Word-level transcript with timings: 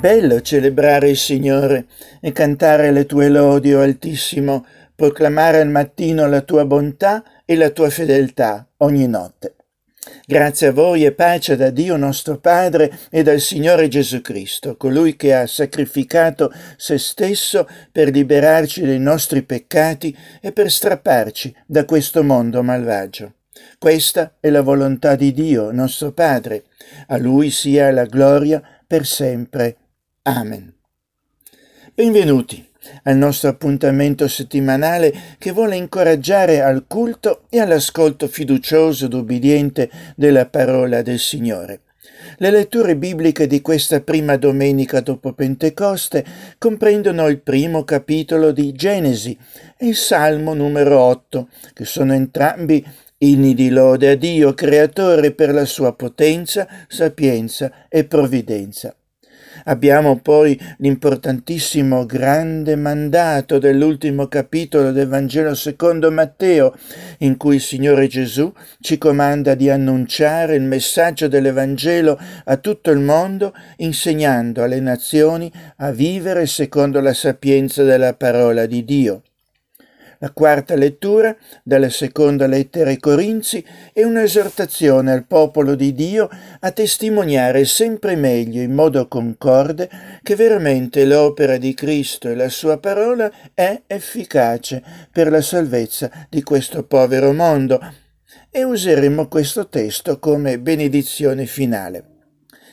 bello 0.00 0.40
celebrare 0.40 1.10
il 1.10 1.16
Signore 1.18 1.84
e 2.20 2.32
cantare 2.32 2.90
le 2.90 3.04
tue 3.04 3.28
lodi, 3.28 3.74
o 3.74 3.82
Altissimo, 3.82 4.64
proclamare 4.94 5.60
al 5.60 5.68
mattino 5.68 6.26
la 6.26 6.40
tua 6.40 6.64
bontà 6.64 7.22
e 7.44 7.54
la 7.54 7.68
tua 7.68 7.90
fedeltà 7.90 8.66
ogni 8.78 9.06
notte. 9.06 9.56
Grazie 10.24 10.68
a 10.68 10.72
voi 10.72 11.04
e 11.04 11.12
pace 11.12 11.54
da 11.54 11.68
Dio 11.68 11.98
nostro 11.98 12.38
Padre 12.38 12.90
e 13.10 13.22
dal 13.22 13.40
Signore 13.40 13.88
Gesù 13.88 14.22
Cristo, 14.22 14.74
colui 14.78 15.16
che 15.16 15.34
ha 15.34 15.46
sacrificato 15.46 16.50
se 16.78 16.96
stesso 16.96 17.68
per 17.92 18.08
liberarci 18.08 18.80
dai 18.80 18.98
nostri 18.98 19.42
peccati 19.42 20.16
e 20.40 20.52
per 20.52 20.70
strapparci 20.70 21.54
da 21.66 21.84
questo 21.84 22.24
mondo 22.24 22.62
malvagio. 22.62 23.34
Questa 23.78 24.36
è 24.40 24.48
la 24.48 24.62
volontà 24.62 25.14
di 25.14 25.34
Dio, 25.34 25.70
nostro 25.72 26.12
Padre. 26.12 26.64
A 27.08 27.18
Lui 27.18 27.50
sia 27.50 27.90
la 27.92 28.06
gloria 28.06 28.62
per 28.86 29.04
sempre. 29.04 29.76
Amen. 30.30 30.72
Benvenuti 31.92 32.64
al 33.02 33.16
nostro 33.16 33.48
appuntamento 33.48 34.28
settimanale 34.28 35.12
che 35.38 35.50
vuole 35.50 35.74
incoraggiare 35.74 36.62
al 36.62 36.84
culto 36.86 37.46
e 37.48 37.58
all'ascolto 37.58 38.28
fiducioso 38.28 39.06
ed 39.06 39.12
ubbidiente 39.12 39.90
della 40.14 40.46
parola 40.46 41.02
del 41.02 41.18
Signore. 41.18 41.80
Le 42.38 42.50
letture 42.50 42.96
bibliche 42.96 43.48
di 43.48 43.60
questa 43.60 44.02
prima 44.02 44.36
domenica 44.36 45.00
dopo 45.00 45.32
Pentecoste 45.32 46.24
comprendono 46.58 47.26
il 47.26 47.40
primo 47.40 47.82
capitolo 47.82 48.52
di 48.52 48.70
Genesi 48.70 49.36
e 49.76 49.88
il 49.88 49.96
Salmo 49.96 50.54
numero 50.54 51.00
8, 51.00 51.48
che 51.72 51.84
sono 51.84 52.14
entrambi 52.14 52.86
inni 53.18 53.52
di 53.52 53.68
lode 53.68 54.10
a 54.10 54.14
Dio, 54.14 54.54
creatore 54.54 55.32
per 55.32 55.52
la 55.52 55.64
sua 55.64 55.92
potenza, 55.92 56.68
sapienza 56.86 57.88
e 57.88 58.04
provvidenza. 58.04 58.94
Abbiamo 59.64 60.18
poi 60.20 60.58
l'importantissimo 60.78 62.06
grande 62.06 62.76
mandato 62.76 63.58
dell'ultimo 63.58 64.26
capitolo 64.26 64.92
del 64.92 65.08
Vangelo 65.08 65.54
secondo 65.54 66.10
Matteo, 66.10 66.74
in 67.18 67.36
cui 67.36 67.56
il 67.56 67.60
Signore 67.60 68.06
Gesù 68.06 68.52
ci 68.80 68.98
comanda 68.98 69.54
di 69.54 69.70
annunciare 69.70 70.56
il 70.56 70.62
messaggio 70.62 71.28
dell'Evangelo 71.28 72.18
a 72.44 72.56
tutto 72.56 72.90
il 72.90 73.00
mondo, 73.00 73.52
insegnando 73.76 74.62
alle 74.62 74.80
nazioni 74.80 75.50
a 75.76 75.90
vivere 75.90 76.46
secondo 76.46 77.00
la 77.00 77.14
sapienza 77.14 77.82
della 77.82 78.14
parola 78.14 78.66
di 78.66 78.84
Dio. 78.84 79.22
La 80.22 80.32
quarta 80.32 80.74
lettura 80.74 81.34
dalla 81.62 81.88
seconda 81.88 82.46
lettera 82.46 82.90
ai 82.90 82.98
Corinzi 82.98 83.64
è 83.90 84.02
un'esortazione 84.02 85.12
al 85.12 85.24
popolo 85.24 85.74
di 85.74 85.94
Dio 85.94 86.28
a 86.60 86.70
testimoniare 86.72 87.64
sempre 87.64 88.16
meglio 88.16 88.60
in 88.60 88.74
modo 88.74 89.08
concorde 89.08 89.88
che 90.22 90.36
veramente 90.36 91.06
l'opera 91.06 91.56
di 91.56 91.72
Cristo 91.72 92.28
e 92.28 92.34
la 92.34 92.50
sua 92.50 92.78
parola 92.78 93.32
è 93.54 93.80
efficace 93.86 94.82
per 95.10 95.30
la 95.30 95.40
salvezza 95.40 96.10
di 96.28 96.42
questo 96.42 96.84
povero 96.84 97.32
mondo 97.32 97.80
e 98.50 98.62
useremo 98.62 99.26
questo 99.26 99.68
testo 99.68 100.18
come 100.18 100.58
benedizione 100.58 101.46
finale. 101.46 102.04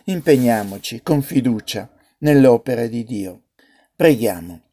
Impegniamoci 0.03 1.01
con 1.01 1.21
fiducia 1.21 1.89
nell'opera 2.19 2.87
di 2.87 3.05
Dio. 3.05 3.43
Preghiamo. 3.95 4.63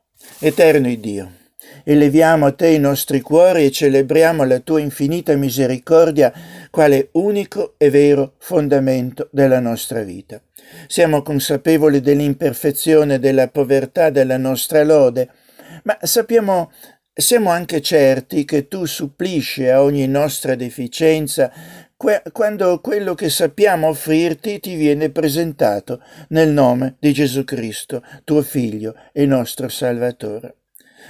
Eterno 0.41 0.93
Dio 0.97 1.43
eleviamo 1.85 2.47
a 2.47 2.53
te 2.53 2.69
i 2.69 2.79
nostri 2.79 3.21
cuori 3.21 3.65
e 3.65 3.71
celebriamo 3.71 4.45
la 4.45 4.61
tua 4.61 4.81
infinita 4.81 5.35
misericordia 5.37 6.33
quale 6.71 7.09
unico 7.13 7.75
e 7.77 7.91
vero 7.91 8.35
fondamento 8.39 9.29
della 9.31 9.61
nostra 9.61 10.03
vita. 10.03 10.41
Siamo 10.87 11.23
consapevoli 11.23 12.01
dell'imperfezione 12.01 13.15
e 13.15 13.19
della 13.19 13.49
povertà 13.49 14.11
della 14.11 14.39
nostra 14.39 14.83
lode, 14.83 15.31
ma 15.85 15.97
sappiamo 16.01 16.71
siamo 17.17 17.51
anche 17.51 17.81
certi 17.81 18.45
che 18.45 18.67
tu 18.67 18.87
supplisci 18.87 19.69
a 19.69 19.85
ogni 19.85 20.09
nostra 20.09 20.57
deficienza 20.57 21.53
quando 22.33 22.81
quello 22.81 23.15
che 23.15 23.31
sappiamo 23.31 23.89
offrirti 23.89 24.61
ti 24.61 24.75
viene 24.75 25.11
presentato 25.11 26.03
nel 26.31 26.49
nome 26.49 26.97
di 26.99 27.13
Gesù 27.13 27.45
Cristo, 27.45 28.03
tuo 28.25 28.43
Figlio 28.43 28.95
e 29.13 29.27
nostro 29.27 29.69
Salvatore. 29.69 30.57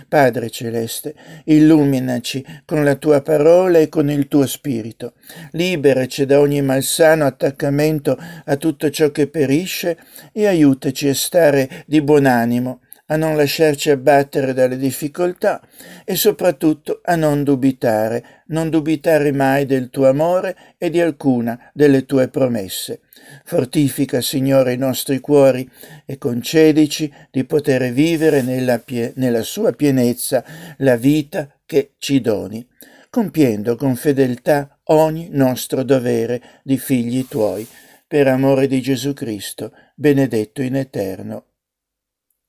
Padre 0.08 0.50
celeste, 0.50 1.14
illuminaci 1.44 2.44
con 2.64 2.84
la 2.84 2.94
tua 2.96 3.22
parola 3.22 3.78
e 3.78 3.88
con 3.88 4.10
il 4.10 4.28
tuo 4.28 4.46
spirito. 4.46 5.14
Liberaci 5.52 6.26
da 6.26 6.40
ogni 6.40 6.62
malsano 6.62 7.24
attaccamento 7.24 8.16
a 8.44 8.56
tutto 8.56 8.90
ciò 8.90 9.10
che 9.10 9.28
perisce 9.28 9.98
e 10.32 10.46
aiutaci 10.46 11.08
a 11.08 11.14
stare 11.14 11.84
di 11.86 12.00
buon 12.02 12.26
animo, 12.26 12.80
a 13.06 13.16
non 13.16 13.36
lasciarci 13.36 13.90
abbattere 13.90 14.54
dalle 14.54 14.78
difficoltà 14.78 15.60
e 16.04 16.16
soprattutto 16.16 17.00
a 17.02 17.16
non 17.16 17.44
dubitare, 17.44 18.42
non 18.46 18.70
dubitare 18.70 19.30
mai 19.32 19.66
del 19.66 19.90
tuo 19.90 20.08
amore 20.08 20.56
e 20.78 20.88
di 20.88 21.00
alcuna 21.00 21.70
delle 21.74 22.06
tue 22.06 22.28
promesse. 22.28 23.00
Fortifica, 23.44 24.20
Signore, 24.20 24.72
i 24.72 24.78
nostri 24.78 25.20
cuori 25.20 25.68
e 26.06 26.16
concedici 26.16 27.12
di 27.30 27.44
poter 27.44 27.92
vivere 27.92 28.42
nella, 28.42 28.78
pie- 28.78 29.12
nella 29.16 29.42
sua 29.42 29.72
pienezza 29.72 30.44
la 30.78 30.96
vita 30.96 31.48
che 31.66 31.94
ci 31.98 32.20
doni, 32.20 32.66
compiendo 33.10 33.76
con 33.76 33.96
fedeltà 33.96 34.80
ogni 34.84 35.28
nostro 35.30 35.82
dovere 35.82 36.42
di 36.62 36.78
figli 36.78 37.26
tuoi, 37.28 37.66
per 38.06 38.28
amore 38.28 38.66
di 38.66 38.80
Gesù 38.80 39.12
Cristo, 39.12 39.72
benedetto 39.94 40.62
in 40.62 40.76
eterno. 40.76 41.46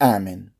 Amen. 0.02 0.52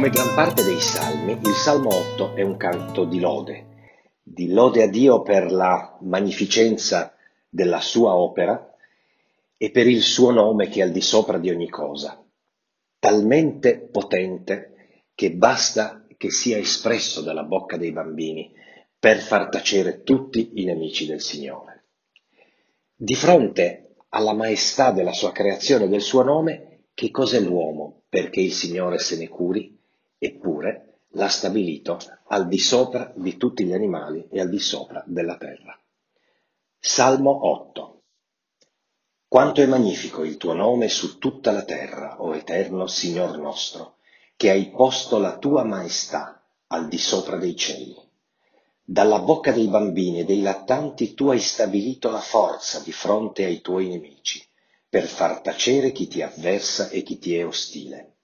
Come 0.00 0.12
gran 0.12 0.34
parte 0.34 0.64
dei 0.64 0.80
salmi, 0.80 1.32
il 1.32 1.52
Salmo 1.52 1.90
8 1.90 2.34
è 2.34 2.40
un 2.40 2.56
canto 2.56 3.04
di 3.04 3.20
lode, 3.20 3.66
di 4.22 4.50
lode 4.50 4.84
a 4.84 4.88
Dio 4.88 5.20
per 5.20 5.52
la 5.52 5.98
magnificenza 6.00 7.14
della 7.50 7.82
sua 7.82 8.14
opera 8.14 8.74
e 9.58 9.70
per 9.70 9.86
il 9.86 10.00
suo 10.00 10.30
nome 10.30 10.70
che 10.70 10.80
è 10.80 10.84
al 10.84 10.90
di 10.90 11.02
sopra 11.02 11.36
di 11.36 11.50
ogni 11.50 11.68
cosa, 11.68 12.18
talmente 12.98 13.78
potente 13.78 15.04
che 15.14 15.32
basta 15.32 16.06
che 16.16 16.30
sia 16.30 16.56
espresso 16.56 17.20
dalla 17.20 17.44
bocca 17.44 17.76
dei 17.76 17.92
bambini 17.92 18.54
per 18.98 19.18
far 19.18 19.50
tacere 19.50 20.02
tutti 20.02 20.52
i 20.54 20.64
nemici 20.64 21.04
del 21.04 21.20
Signore. 21.20 21.88
Di 22.96 23.14
fronte 23.14 23.96
alla 24.08 24.32
maestà 24.32 24.92
della 24.92 25.12
sua 25.12 25.32
creazione 25.32 25.84
e 25.84 25.88
del 25.88 26.00
suo 26.00 26.22
nome, 26.22 26.84
che 26.94 27.10
cos'è 27.10 27.40
l'uomo 27.40 28.04
perché 28.08 28.40
il 28.40 28.54
Signore 28.54 28.98
se 28.98 29.18
ne 29.18 29.28
curi? 29.28 29.76
Eppure 30.22 30.98
l'ha 31.12 31.28
stabilito 31.28 31.98
al 32.28 32.46
di 32.46 32.58
sopra 32.58 33.10
di 33.16 33.38
tutti 33.38 33.64
gli 33.64 33.72
animali 33.72 34.28
e 34.30 34.40
al 34.40 34.50
di 34.50 34.58
sopra 34.58 35.02
della 35.06 35.38
terra. 35.38 35.76
Salmo 36.78 37.48
8 37.48 38.02
Quanto 39.26 39.62
è 39.62 39.66
magnifico 39.66 40.24
il 40.24 40.36
tuo 40.36 40.52
nome 40.52 40.88
su 40.88 41.18
tutta 41.18 41.52
la 41.52 41.62
terra, 41.62 42.20
o 42.20 42.34
eterno 42.34 42.86
Signor 42.86 43.38
nostro, 43.38 43.96
che 44.36 44.50
hai 44.50 44.70
posto 44.70 45.18
la 45.18 45.38
tua 45.38 45.64
maestà 45.64 46.44
al 46.66 46.88
di 46.88 46.98
sopra 46.98 47.36
dei 47.36 47.56
cieli. 47.56 47.96
Dalla 48.82 49.20
bocca 49.20 49.52
dei 49.52 49.68
bambini 49.68 50.20
e 50.20 50.24
dei 50.24 50.42
lattanti 50.42 51.14
tu 51.14 51.28
hai 51.28 51.38
stabilito 51.38 52.10
la 52.10 52.20
forza 52.20 52.80
di 52.80 52.92
fronte 52.92 53.44
ai 53.44 53.60
tuoi 53.60 53.88
nemici, 53.88 54.44
per 54.88 55.06
far 55.06 55.40
tacere 55.40 55.92
chi 55.92 56.08
ti 56.08 56.22
avversa 56.22 56.88
e 56.88 57.02
chi 57.02 57.18
ti 57.18 57.36
è 57.36 57.46
ostile. 57.46 58.16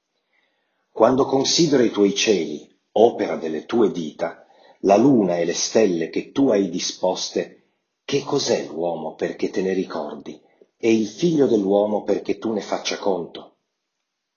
Quando 0.97 1.27
considero 1.27 1.83
i 1.83 1.91
tuoi 1.91 2.15
cieli, 2.15 2.67
opera 2.93 3.37
delle 3.37 3.67
tue 3.67 3.91
dita, 3.91 4.47
la 4.81 4.97
luna 4.97 5.37
e 5.37 5.45
le 5.45 5.53
stelle 5.53 6.09
che 6.09 6.31
tu 6.31 6.49
hai 6.49 6.71
disposte, 6.71 7.73
che 8.03 8.23
cos'è 8.23 8.65
l'uomo 8.65 9.15
perché 9.15 9.51
te 9.51 9.61
ne 9.61 9.75
ricordi, 9.75 10.41
e 10.75 10.95
il 10.95 11.07
figlio 11.07 11.47
dell'uomo 11.47 12.03
perché 12.03 12.39
tu 12.39 12.51
ne 12.55 12.63
faccia 12.63 12.97
conto? 12.97 13.59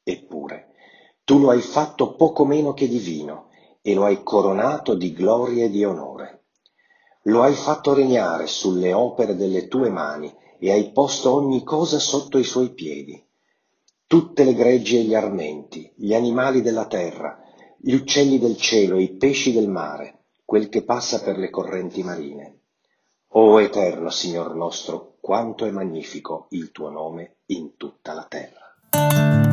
Eppure, 0.03 0.73
tu 1.23 1.39
lo 1.39 1.51
hai 1.51 1.61
fatto 1.61 2.15
poco 2.15 2.43
meno 2.43 2.73
che 2.73 2.89
divino, 2.89 3.47
e 3.81 3.93
lo 3.93 4.03
hai 4.03 4.21
coronato 4.21 4.95
di 4.95 5.13
gloria 5.13 5.63
e 5.63 5.69
di 5.69 5.85
onore. 5.85 6.43
lo 7.23 7.41
hai 7.41 7.53
fatto 7.53 7.93
regnare 7.93 8.47
sulle 8.47 8.91
opere 8.91 9.37
delle 9.37 9.69
tue 9.69 9.89
mani 9.89 10.29
e 10.59 10.71
hai 10.71 10.91
posto 10.91 11.33
ogni 11.33 11.63
cosa 11.63 11.99
sotto 11.99 12.37
i 12.37 12.43
suoi 12.43 12.73
piedi. 12.73 13.28
Tutte 14.09 14.43
le 14.43 14.55
greggi 14.55 14.97
e 14.97 15.03
gli 15.03 15.13
armenti, 15.13 15.93
gli 15.95 16.15
animali 16.15 16.63
della 16.63 16.87
terra, 16.87 17.43
gli 17.77 17.93
uccelli 17.93 18.39
del 18.39 18.57
cielo 18.57 18.97
i 18.97 19.11
pesci 19.11 19.53
del 19.53 19.69
mare, 19.69 20.23
quel 20.45 20.67
che 20.67 20.83
passa 20.83 21.21
per 21.21 21.37
le 21.37 21.51
correnti 21.51 22.01
marine. 22.01 22.61
O 23.33 23.61
eterno 23.61 24.09
Signor 24.09 24.55
nostro, 24.55 25.17
quanto 25.19 25.65
è 25.65 25.69
magnifico 25.69 26.47
il 26.49 26.71
tuo 26.71 26.89
nome 26.89 27.35
in 27.49 27.77
tutta 27.77 28.13
la 28.13 28.25
terra. 28.27 29.48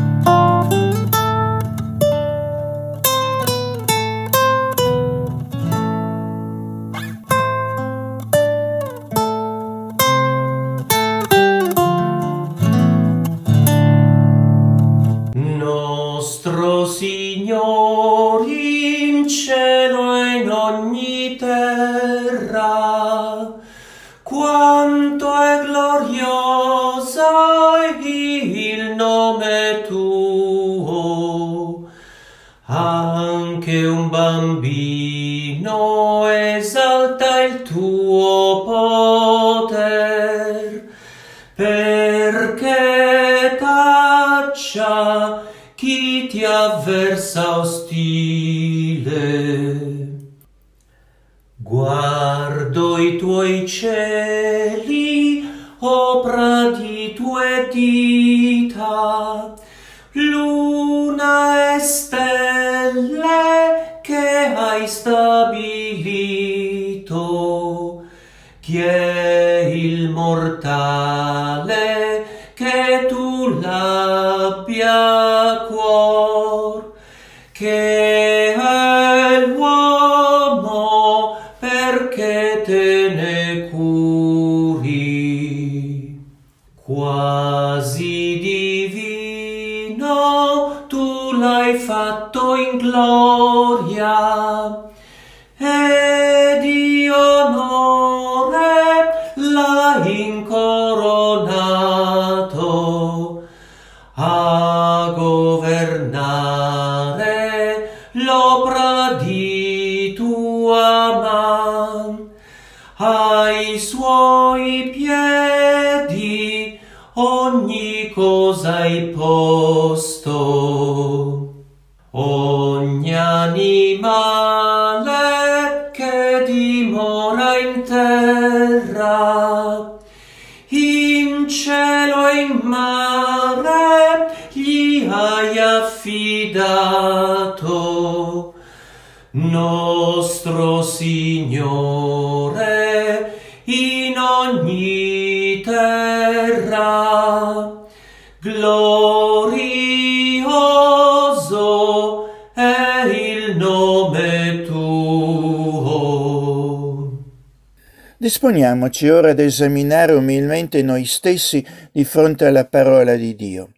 Disponiamoci 158.26 159.08
ora 159.08 159.30
ad 159.30 159.38
esaminare 159.38 160.12
umilmente 160.12 160.82
noi 160.82 161.04
stessi 161.04 161.64
di 161.92 162.02
fronte 162.04 162.44
alla 162.44 162.64
parola 162.64 163.14
di 163.14 163.36
Dio. 163.36 163.74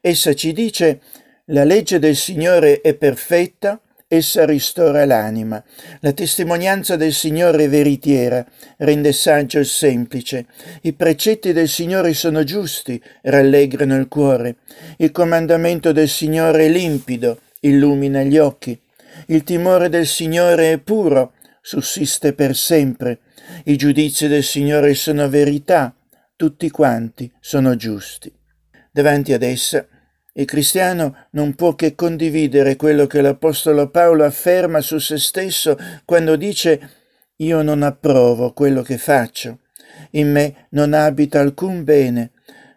Essa 0.00 0.36
ci 0.36 0.52
dice 0.52 1.00
la 1.46 1.64
legge 1.64 1.98
del 1.98 2.14
Signore 2.14 2.80
è 2.80 2.94
perfetta, 2.94 3.80
essa 4.06 4.44
ristora 4.44 5.04
l'anima. 5.04 5.60
La 5.98 6.12
testimonianza 6.12 6.94
del 6.94 7.12
Signore 7.12 7.64
è 7.64 7.68
veritiera, 7.68 8.46
rende 8.76 9.12
saggio 9.12 9.58
il 9.58 9.66
semplice. 9.66 10.46
I 10.82 10.92
precetti 10.92 11.52
del 11.52 11.68
Signore 11.68 12.14
sono 12.14 12.44
giusti, 12.44 13.02
rallegrano 13.22 13.96
il 13.96 14.06
cuore. 14.06 14.58
Il 14.98 15.10
comandamento 15.10 15.90
del 15.90 16.08
Signore 16.08 16.66
è 16.66 16.68
limpido, 16.68 17.40
illumina 17.62 18.22
gli 18.22 18.38
occhi. 18.38 18.80
Il 19.26 19.42
timore 19.42 19.88
del 19.88 20.06
Signore 20.06 20.70
è 20.70 20.78
puro, 20.78 21.32
sussiste 21.68 22.32
per 22.32 22.56
sempre. 22.56 23.18
I 23.64 23.76
giudizi 23.76 24.26
del 24.26 24.42
Signore 24.42 24.94
sono 24.94 25.28
verità, 25.28 25.94
tutti 26.34 26.70
quanti 26.70 27.30
sono 27.40 27.76
giusti. 27.76 28.32
Davanti 28.90 29.34
ad 29.34 29.42
essa 29.42 29.86
il 30.32 30.46
cristiano 30.46 31.26
non 31.32 31.54
può 31.54 31.74
che 31.74 31.94
condividere 31.94 32.76
quello 32.76 33.06
che 33.06 33.20
l'Apostolo 33.20 33.90
Paolo 33.90 34.24
afferma 34.24 34.80
su 34.80 34.98
se 34.98 35.18
stesso 35.18 35.76
quando 36.06 36.36
dice 36.36 36.90
io 37.36 37.60
non 37.60 37.82
approvo 37.82 38.54
quello 38.54 38.80
che 38.80 38.96
faccio, 38.96 39.58
in 40.12 40.30
me 40.32 40.68
non 40.70 40.94
abita 40.94 41.40
alcun 41.40 41.84
bene, 41.84 42.30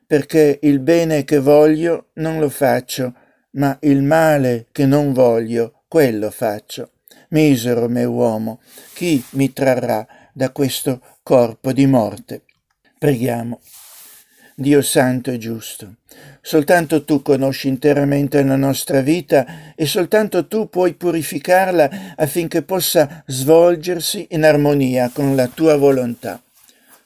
perché 0.05 0.60
il 0.63 0.79
bene 0.79 1.24
che 1.24 1.39
voglio 1.39 2.10
non 2.15 2.39
lo 2.39 2.50
faccio, 2.50 3.13
ma 3.51 3.77
il 3.83 4.01
male 4.01 4.67
che 4.74 4.86
non 4.86 5.13
voglio, 5.13 5.83
quello 5.88 6.29
faccio. 6.29 6.90
Misero 7.31 7.88
me 7.88 8.03
uomo, 8.03 8.59
chi 8.93 9.23
mi 9.31 9.53
trarrà 9.53 10.05
da 10.33 10.50
questo 10.50 11.01
corpo 11.23 11.71
di 11.71 11.85
morte? 11.85 12.41
Preghiamo. 13.00 13.61
Dio 14.53 14.81
santo 14.81 15.31
e 15.31 15.38
giusto. 15.38 15.95
Soltanto 16.41 17.05
tu 17.05 17.21
conosci 17.21 17.69
interamente 17.69 18.43
la 18.43 18.57
nostra 18.57 19.00
vita 19.00 19.73
e 19.75 19.85
soltanto 19.85 20.45
tu 20.47 20.67
puoi 20.67 20.93
purificarla 20.93 22.15
affinché 22.17 22.63
possa 22.63 23.23
svolgersi 23.25 24.27
in 24.31 24.43
armonia 24.43 25.09
con 25.13 25.33
la 25.33 25.47
tua 25.47 25.77
volontà. 25.77 26.41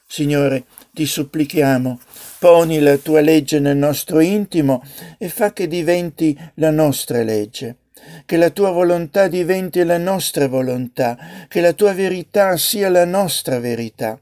Signore, 0.08 0.64
ti 0.90 1.06
supplichiamo, 1.06 2.00
poni 2.40 2.80
la 2.80 2.96
tua 2.96 3.20
legge 3.20 3.60
nel 3.60 3.76
nostro 3.76 4.18
intimo 4.18 4.82
e 5.18 5.28
fa 5.28 5.52
che 5.52 5.68
diventi 5.68 6.36
la 6.54 6.70
nostra 6.72 7.22
legge 7.22 7.76
che 8.24 8.36
la 8.36 8.50
tua 8.50 8.70
volontà 8.70 9.28
diventi 9.28 9.82
la 9.84 9.98
nostra 9.98 10.48
volontà, 10.48 11.16
che 11.48 11.60
la 11.60 11.72
tua 11.72 11.92
verità 11.92 12.56
sia 12.56 12.88
la 12.88 13.04
nostra 13.04 13.58
verità. 13.58 14.18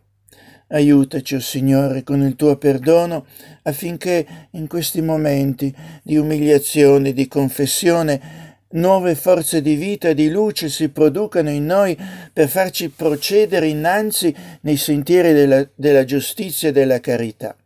Aiutaci, 0.68 1.34
o 1.34 1.38
oh 1.38 1.40
Signore, 1.40 2.02
con 2.02 2.22
il 2.22 2.36
tuo 2.36 2.56
perdono, 2.56 3.26
affinché 3.62 4.48
in 4.52 4.66
questi 4.66 5.02
momenti 5.02 5.74
di 6.02 6.16
umiliazione, 6.16 7.12
di 7.12 7.28
confessione, 7.28 8.44
nuove 8.74 9.14
forze 9.14 9.62
di 9.62 9.74
vita 9.74 10.08
e 10.08 10.14
di 10.14 10.30
luce 10.30 10.68
si 10.68 10.88
producano 10.88 11.50
in 11.50 11.64
noi 11.64 11.96
per 12.32 12.48
farci 12.48 12.88
procedere 12.90 13.68
innanzi 13.68 14.34
nei 14.62 14.76
sentieri 14.76 15.32
della, 15.32 15.66
della 15.74 16.04
giustizia 16.04 16.70
e 16.70 16.72
della 16.72 17.00
carità. 17.00 17.56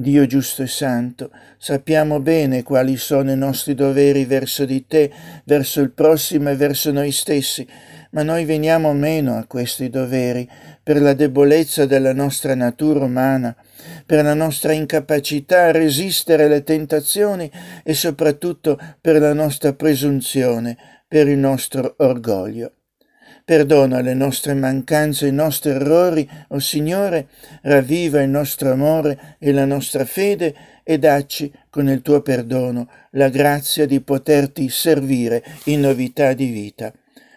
Dio 0.00 0.24
giusto 0.24 0.62
e 0.62 0.66
santo, 0.66 1.30
sappiamo 1.58 2.20
bene 2.20 2.62
quali 2.62 2.96
sono 2.96 3.32
i 3.32 3.36
nostri 3.36 3.74
doveri 3.74 4.24
verso 4.24 4.64
di 4.64 4.86
te, 4.86 5.12
verso 5.44 5.82
il 5.82 5.90
prossimo 5.90 6.48
e 6.48 6.56
verso 6.56 6.90
noi 6.90 7.12
stessi, 7.12 7.68
ma 8.12 8.22
noi 8.22 8.46
veniamo 8.46 8.94
meno 8.94 9.36
a 9.36 9.44
questi 9.44 9.90
doveri 9.90 10.48
per 10.82 11.02
la 11.02 11.12
debolezza 11.12 11.84
della 11.84 12.14
nostra 12.14 12.54
natura 12.54 13.04
umana, 13.04 13.54
per 14.06 14.24
la 14.24 14.32
nostra 14.32 14.72
incapacità 14.72 15.64
a 15.64 15.70
resistere 15.70 16.44
alle 16.44 16.64
tentazioni 16.64 17.50
e 17.84 17.92
soprattutto 17.92 18.78
per 19.02 19.20
la 19.20 19.34
nostra 19.34 19.74
presunzione, 19.74 20.78
per 21.06 21.28
il 21.28 21.36
nostro 21.36 21.96
orgoglio. 21.98 22.72
Perdona 23.50 24.00
le 24.00 24.14
nostre 24.14 24.54
mancanze, 24.54 25.26
i 25.26 25.32
nostri 25.32 25.70
errori, 25.70 26.24
o 26.50 26.54
oh 26.54 26.58
Signore, 26.60 27.26
ravviva 27.62 28.22
il 28.22 28.28
nostro 28.28 28.70
amore 28.70 29.34
e 29.40 29.50
la 29.50 29.64
nostra 29.64 30.04
fede 30.04 30.54
e 30.84 31.00
dacci 31.00 31.52
con 31.68 31.88
il 31.88 32.00
tuo 32.00 32.20
perdono 32.20 32.88
la 33.14 33.28
grazia 33.28 33.86
di 33.86 34.00
poterti 34.02 34.68
servire 34.68 35.42
in 35.64 35.80
novità 35.80 36.32
di 36.32 36.46
vita. 36.46 36.92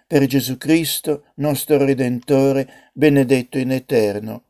Per 0.06 0.28
Gesù 0.28 0.56
Cristo, 0.58 1.24
nostro 1.38 1.84
Redentore, 1.84 2.92
benedetto 2.94 3.58
in 3.58 3.72
eterno. 3.72 4.44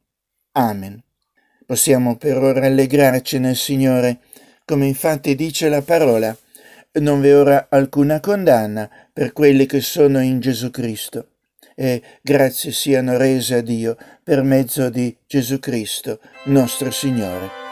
Amen. 0.52 1.02
Possiamo 1.66 2.18
per 2.18 2.40
ora 2.40 2.66
allegrarci 2.66 3.40
nel 3.40 3.56
Signore, 3.56 4.20
come 4.66 4.86
infatti 4.86 5.34
dice 5.34 5.70
la 5.70 5.82
parola, 5.82 6.38
non 7.00 7.22
vi 7.22 7.30
è 7.30 7.38
ora 7.38 7.68
alcuna 7.70 8.20
condanna 8.20 8.90
per 9.14 9.32
quelli 9.32 9.66
che 9.66 9.80
sono 9.80 10.20
in 10.20 10.42
Gesù 10.42 10.70
Cristo 10.70 11.28
e 11.76 12.02
grazie 12.22 12.72
siano 12.72 13.18
rese 13.18 13.56
a 13.56 13.62
Dio 13.62 13.96
per 14.24 14.44
mezzo 14.44 14.90
di 14.90 15.16
Gesù 15.28 15.60
Cristo, 15.60 16.20
nostro 16.46 16.92
Signore. 16.92 17.63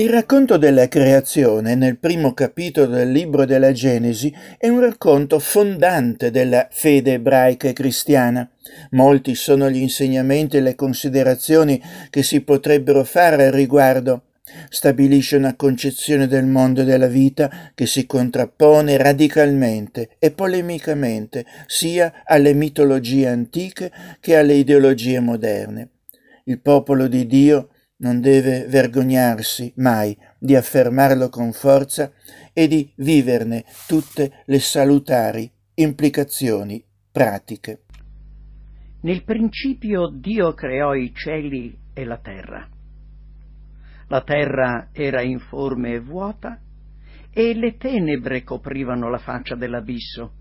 Il 0.00 0.08
racconto 0.08 0.56
della 0.56 0.88
creazione 0.88 1.74
nel 1.74 1.98
primo 1.98 2.32
capitolo 2.32 2.86
del 2.86 3.12
libro 3.12 3.44
della 3.44 3.70
Genesi 3.72 4.34
è 4.56 4.66
un 4.66 4.80
racconto 4.80 5.38
fondante 5.38 6.30
della 6.30 6.68
fede 6.70 7.12
ebraica 7.12 7.68
e 7.68 7.74
cristiana. 7.74 8.50
Molti 8.92 9.34
sono 9.34 9.68
gli 9.68 9.76
insegnamenti 9.76 10.56
e 10.56 10.62
le 10.62 10.74
considerazioni 10.74 11.78
che 12.08 12.22
si 12.22 12.40
potrebbero 12.40 13.04
fare 13.04 13.48
al 13.48 13.52
riguardo. 13.52 14.22
Stabilisce 14.70 15.36
una 15.36 15.54
concezione 15.54 16.26
del 16.26 16.46
mondo 16.46 16.80
e 16.80 16.84
della 16.84 17.06
vita 17.06 17.70
che 17.74 17.84
si 17.84 18.06
contrappone 18.06 18.96
radicalmente 18.96 20.12
e 20.18 20.30
polemicamente 20.30 21.44
sia 21.66 22.22
alle 22.24 22.54
mitologie 22.54 23.28
antiche 23.28 23.92
che 24.18 24.34
alle 24.34 24.54
ideologie 24.54 25.20
moderne. 25.20 25.90
Il 26.44 26.58
popolo 26.58 27.06
di 27.06 27.26
Dio 27.26 27.68
non 28.00 28.20
deve 28.20 28.66
vergognarsi 28.66 29.72
mai 29.76 30.16
di 30.38 30.54
affermarlo 30.54 31.28
con 31.28 31.52
forza 31.52 32.12
e 32.52 32.66
di 32.66 32.90
viverne 32.96 33.64
tutte 33.86 34.42
le 34.46 34.58
salutari 34.58 35.50
implicazioni 35.74 36.82
pratiche. 37.10 37.82
Nel 39.02 39.24
principio 39.24 40.08
Dio 40.08 40.52
creò 40.52 40.94
i 40.94 41.12
cieli 41.14 41.76
e 41.94 42.04
la 42.04 42.18
terra. 42.18 42.68
La 44.08 44.22
terra 44.22 44.88
era 44.92 45.22
informe 45.22 45.94
e 45.94 46.00
vuota 46.00 46.60
e 47.32 47.54
le 47.54 47.76
tenebre 47.76 48.42
coprivano 48.42 49.08
la 49.08 49.18
faccia 49.18 49.54
dell'abisso 49.54 50.32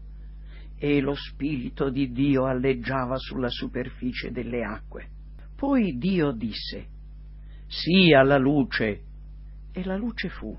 e 0.78 1.00
lo 1.02 1.14
spirito 1.14 1.90
di 1.90 2.12
Dio 2.12 2.46
alleggiava 2.46 3.18
sulla 3.18 3.50
superficie 3.50 4.32
delle 4.32 4.64
acque. 4.64 5.10
Poi 5.56 5.98
Dio 5.98 6.32
disse 6.32 6.98
sia 7.70 8.24
la 8.24 8.38
luce. 8.38 9.04
E 9.72 9.84
la 9.86 9.96
luce 9.96 10.30
fu. 10.30 10.58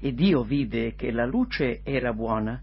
E 0.00 0.14
Dio 0.14 0.42
vide 0.42 0.94
che 0.94 1.12
la 1.12 1.26
luce 1.26 1.82
era 1.84 2.14
buona, 2.14 2.60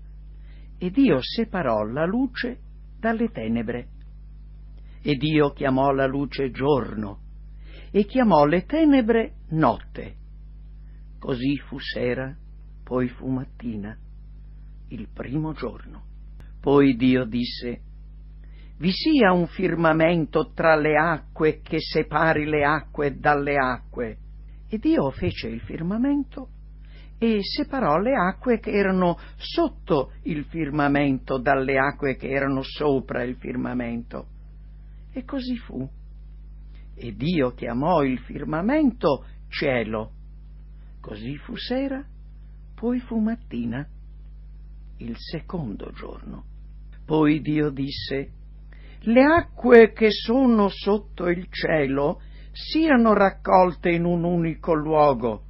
e 0.79 0.89
Dio 0.89 1.19
separò 1.21 1.83
la 1.83 2.05
luce 2.05 2.59
dalle 2.99 3.29
tenebre. 3.29 3.89
E 5.01 5.15
Dio 5.15 5.51
chiamò 5.51 5.91
la 5.91 6.07
luce 6.07 6.49
giorno, 6.49 7.19
e 7.91 8.05
chiamò 8.05 8.45
le 8.45 8.65
tenebre 8.65 9.35
notte. 9.49 10.15
Così 11.19 11.57
fu 11.57 11.77
sera, 11.77 12.35
poi 12.83 13.07
fu 13.07 13.27
mattina, 13.27 13.95
il 14.89 15.07
primo 15.13 15.53
giorno. 15.53 16.05
Poi 16.59 16.95
Dio 16.95 17.23
disse, 17.25 17.81
vi 18.79 18.91
sia 18.91 19.31
un 19.31 19.47
firmamento 19.47 20.51
tra 20.53 20.75
le 20.75 20.95
acque 20.95 21.61
che 21.61 21.79
separi 21.79 22.45
le 22.45 22.63
acque 22.63 23.17
dalle 23.17 23.55
acque. 23.55 24.17
E 24.69 24.77
Dio 24.77 25.09
fece 25.11 25.47
il 25.47 25.61
firmamento 25.61 26.49
e 27.17 27.39
separò 27.41 27.97
le 27.97 28.13
acque 28.13 28.59
che 28.59 28.71
erano 28.71 29.17
sotto 29.37 30.11
il 30.23 30.45
firmamento 30.45 31.39
dalle 31.39 31.77
acque 31.79 32.15
che 32.15 32.29
erano 32.29 32.61
sopra 32.61 33.23
il 33.23 33.35
firmamento. 33.37 34.27
E 35.11 35.23
così 35.23 35.57
fu. 35.57 35.89
E 36.93 37.15
Dio 37.15 37.53
chiamò 37.53 38.03
il 38.03 38.19
firmamento 38.19 39.25
cielo. 39.49 40.11
Così 40.99 41.37
fu 41.37 41.55
sera, 41.55 42.05
poi 42.75 42.99
fu 42.99 43.17
mattina, 43.19 43.87
il 44.97 45.15
secondo 45.17 45.91
giorno. 45.93 46.43
Poi 47.05 47.39
Dio 47.39 47.69
disse, 47.69 48.33
le 49.07 49.23
acque 49.23 49.93
che 49.93 50.11
sono 50.11 50.67
sotto 50.67 51.27
il 51.27 51.47
cielo 51.49 52.21
siano 52.51 53.13
raccolte 53.13 53.89
in 53.89 54.03
un 54.03 54.23
unico 54.23 54.73
luogo 54.73 55.43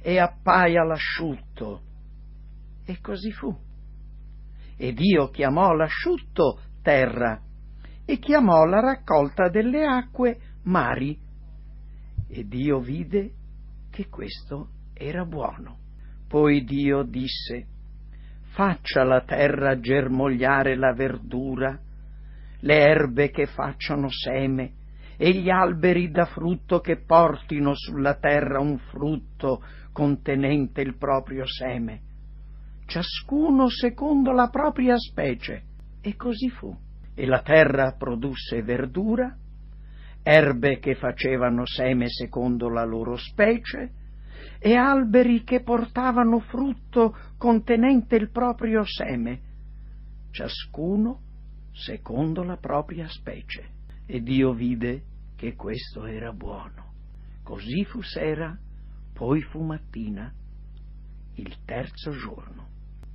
e 0.00 0.18
appaia 0.18 0.82
l'asciutto. 0.82 1.82
E 2.84 3.00
così 3.00 3.32
fu. 3.32 3.54
E 4.76 4.92
Dio 4.92 5.28
chiamò 5.30 5.72
l'asciutto 5.72 6.60
terra 6.82 7.40
e 8.04 8.18
chiamò 8.18 8.64
la 8.64 8.80
raccolta 8.80 9.48
delle 9.48 9.84
acque 9.86 10.38
mari. 10.64 11.18
E 12.28 12.44
Dio 12.44 12.78
vide 12.78 13.32
che 13.90 14.08
questo 14.08 14.68
era 14.92 15.24
buono. 15.24 15.78
Poi 16.28 16.62
Dio 16.62 17.04
disse, 17.04 17.66
faccia 18.52 19.02
la 19.02 19.22
terra 19.22 19.80
germogliare 19.80 20.76
la 20.76 20.92
verdura, 20.92 21.80
le 22.60 22.78
erbe 22.80 23.30
che 23.30 23.46
facciano 23.46 24.08
seme, 24.10 24.72
e 25.16 25.32
gli 25.32 25.50
alberi 25.50 26.10
da 26.10 26.26
frutto 26.26 26.80
che 26.80 27.02
portino 27.04 27.72
sulla 27.74 28.14
terra 28.14 28.60
un 28.60 28.78
frutto 28.78 29.62
contenente 29.92 30.80
il 30.80 30.96
proprio 30.96 31.44
seme, 31.44 32.00
ciascuno 32.86 33.68
secondo 33.68 34.32
la 34.32 34.48
propria 34.48 34.96
specie. 34.96 35.62
E 36.00 36.14
così 36.14 36.48
fu. 36.50 36.74
E 37.14 37.26
la 37.26 37.42
terra 37.42 37.96
produsse 37.98 38.62
verdura, 38.62 39.36
erbe 40.22 40.78
che 40.78 40.94
facevano 40.94 41.66
seme 41.66 42.08
secondo 42.08 42.68
la 42.68 42.84
loro 42.84 43.16
specie, 43.16 43.90
e 44.60 44.74
alberi 44.74 45.42
che 45.42 45.62
portavano 45.62 46.38
frutto 46.38 47.16
contenente 47.36 48.14
il 48.14 48.30
proprio 48.30 48.84
seme, 48.84 49.40
ciascuno 50.30 51.22
secondo 51.78 52.42
la 52.42 52.56
propria 52.56 53.08
specie. 53.08 53.76
E 54.06 54.20
Dio 54.22 54.52
vide 54.52 55.02
che 55.36 55.54
questo 55.54 56.06
era 56.06 56.32
buono. 56.32 56.92
Così 57.42 57.84
fu 57.84 58.02
sera, 58.02 58.56
poi 59.12 59.40
fu 59.42 59.62
mattina, 59.62 60.32
il 61.36 61.54
terzo 61.64 62.10
giorno. 62.10 62.66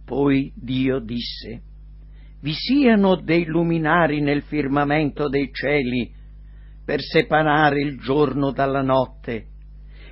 Poi 0.06 0.52
Dio 0.56 0.99
disse, 0.99 1.62
vi 2.41 2.54
siano 2.54 3.15
dei 3.15 3.45
luminari 3.45 4.21
nel 4.21 4.43
firmamento 4.43 5.30
dei 5.30 5.49
cieli 5.52 6.12
per 6.84 6.99
separare 7.02 7.82
il 7.82 7.97
giorno 7.99 8.52
dalla 8.52 8.82
notte, 8.82 9.47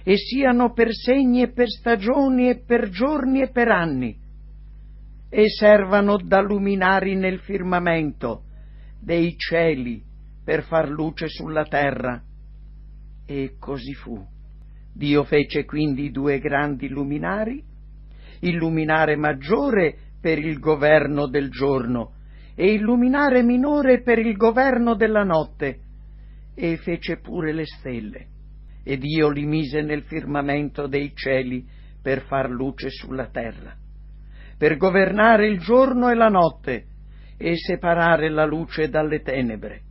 e 0.04 0.16
siano 0.16 0.72
per 0.72 0.94
segni 0.94 1.42
e 1.42 1.52
per 1.52 1.68
stagioni 1.68 2.50
e 2.50 2.64
per 2.64 2.90
giorni 2.90 3.42
e 3.42 3.52
per 3.52 3.68
anni, 3.68 4.18
e 5.34 5.48
servano 5.48 6.18
da 6.18 6.42
luminari 6.42 7.16
nel 7.16 7.40
firmamento 7.40 8.44
dei 9.00 9.38
cieli 9.38 10.04
per 10.44 10.64
far 10.64 10.90
luce 10.90 11.30
sulla 11.30 11.64
terra. 11.64 12.22
E 13.26 13.56
così 13.58 13.94
fu. 13.94 14.22
Dio 14.94 15.24
fece 15.24 15.64
quindi 15.64 16.12
due 16.12 16.40
grandi 16.40 16.90
luminari, 16.90 17.64
il 18.42 18.56
luminare 18.56 19.16
maggiore 19.16 19.96
per 20.20 20.38
il 20.38 20.60
governo 20.60 21.28
del 21.28 21.50
giorno 21.50 22.16
e 22.54 22.74
il 22.74 22.82
luminare 22.82 23.42
minore 23.42 24.02
per 24.02 24.20
il 24.20 24.36
governo 24.36 24.96
della 24.96 25.24
notte, 25.24 25.80
e 26.54 26.76
fece 26.76 27.22
pure 27.22 27.54
le 27.54 27.66
stelle. 27.66 28.28
E 28.84 28.98
Dio 28.98 29.30
li 29.30 29.46
mise 29.46 29.82
nel 29.82 30.04
firmamento 30.04 30.88
dei 30.88 31.14
cieli 31.16 31.66
per 32.02 32.24
far 32.24 32.50
luce 32.50 32.90
sulla 32.90 33.28
terra, 33.28 33.74
per 34.62 34.78
governare 34.78 35.48
il 35.48 35.58
giorno 35.58 36.12
e 36.12 36.14
la 36.14 36.28
notte, 36.28 36.86
e 37.36 37.56
separare 37.58 38.30
la 38.30 38.46
luce 38.46 38.90
dalle 38.90 39.24
tenebre. 39.24 39.82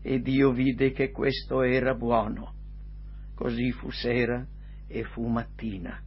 E 0.00 0.20
Dio 0.20 0.52
vide 0.52 0.92
che 0.92 1.10
questo 1.10 1.62
era 1.62 1.96
buono. 1.96 2.52
Così 3.34 3.72
fu 3.72 3.90
sera 3.90 4.46
e 4.86 5.02
fu 5.02 5.26
mattina, 5.26 6.00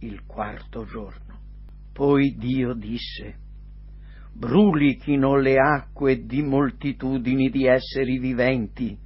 il 0.00 0.24
quarto 0.26 0.84
giorno. 0.84 1.38
Poi 1.92 2.34
Dio 2.36 2.74
disse, 2.74 3.36
brulichino 4.34 5.36
le 5.36 5.58
acque 5.58 6.24
di 6.24 6.42
moltitudini 6.42 7.50
di 7.50 7.66
esseri 7.66 8.18
viventi, 8.18 8.98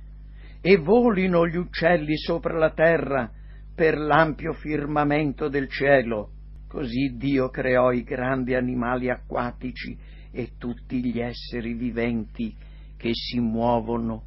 e 0.62 0.76
volino 0.78 1.46
gli 1.46 1.56
uccelli 1.56 2.16
sopra 2.16 2.56
la 2.56 2.70
terra 2.70 3.30
per 3.74 3.98
l'ampio 3.98 4.54
firmamento 4.54 5.48
del 5.48 5.68
cielo. 5.68 6.30
Così 6.76 7.16
Dio 7.16 7.48
creò 7.48 7.90
i 7.90 8.02
grandi 8.02 8.54
animali 8.54 9.08
acquatici 9.08 9.96
e 10.30 10.58
tutti 10.58 11.02
gli 11.02 11.18
esseri 11.18 11.72
viventi 11.72 12.54
che 12.98 13.12
si 13.14 13.40
muovono, 13.40 14.24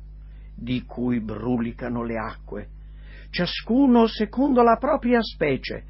di 0.55 0.81
cui 0.81 1.19
brulicano 1.19 2.01
le 2.03 2.17
acque, 2.17 2.67
ciascuno 3.29 4.07
secondo 4.07 4.63
la 4.63 4.77
propria 4.77 5.21
specie, 5.21 5.83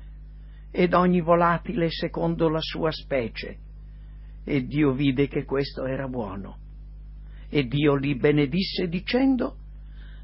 ed 0.69 0.93
ogni 0.93 1.21
volatile 1.21 1.89
secondo 1.89 2.49
la 2.49 2.59
sua 2.59 2.91
specie. 2.91 3.57
E 4.43 4.65
Dio 4.65 4.91
vide 4.91 5.29
che 5.29 5.45
questo 5.45 5.85
era 5.85 6.09
buono. 6.09 6.57
E 7.47 7.67
Dio 7.67 7.95
li 7.95 8.17
benedisse 8.17 8.89
dicendo, 8.89 9.55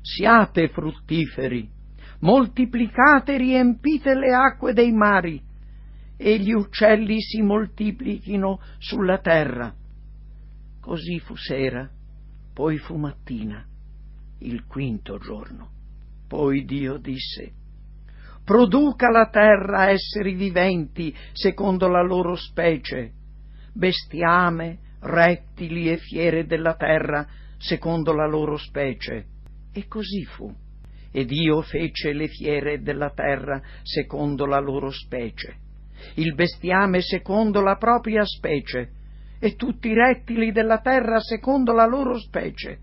siate 0.01 0.67
fruttiferi, 0.67 1.69
moltiplicate 2.19 3.37
riempite 3.37 4.13
le 4.13 4.33
acque 4.33 4.73
dei 4.73 4.91
mari, 4.91 5.41
e 6.17 6.39
gli 6.39 6.51
uccelli 6.51 7.21
si 7.21 7.41
moltiplichino 7.41 8.59
sulla 8.77 9.19
terra. 9.19 9.73
Così 10.79 11.19
fu 11.19 11.35
sera, 11.35 11.89
poi 12.53 12.77
fu 12.77 12.95
mattina, 12.95 13.65
il 14.39 14.65
quinto 14.65 15.17
giorno. 15.17 15.69
Poi 16.27 16.63
Dio 16.65 16.97
disse, 16.97 17.51
produca 18.43 19.09
la 19.09 19.29
terra 19.29 19.89
esseri 19.89 20.35
viventi 20.35 21.13
secondo 21.33 21.87
la 21.87 22.01
loro 22.01 22.35
specie, 22.35 23.11
bestiame, 23.73 24.79
rettili 25.01 25.91
e 25.91 25.97
fiere 25.97 26.45
della 26.45 26.75
terra 26.75 27.27
secondo 27.57 28.13
la 28.13 28.27
loro 28.27 28.57
specie. 28.57 29.25
E 29.73 29.87
così 29.87 30.23
fu. 30.23 30.53
E 31.11 31.25
Dio 31.25 31.61
fece 31.61 32.13
le 32.13 32.27
fiere 32.27 32.81
della 32.81 33.09
terra 33.09 33.61
secondo 33.83 34.45
la 34.45 34.59
loro 34.59 34.91
specie, 34.91 35.55
il 36.15 36.33
bestiame 36.33 37.01
secondo 37.01 37.61
la 37.61 37.75
propria 37.75 38.23
specie, 38.25 38.89
e 39.39 39.55
tutti 39.55 39.89
i 39.89 39.93
rettili 39.93 40.51
della 40.51 40.79
terra 40.79 41.19
secondo 41.19 41.73
la 41.73 41.85
loro 41.85 42.17
specie. 42.17 42.79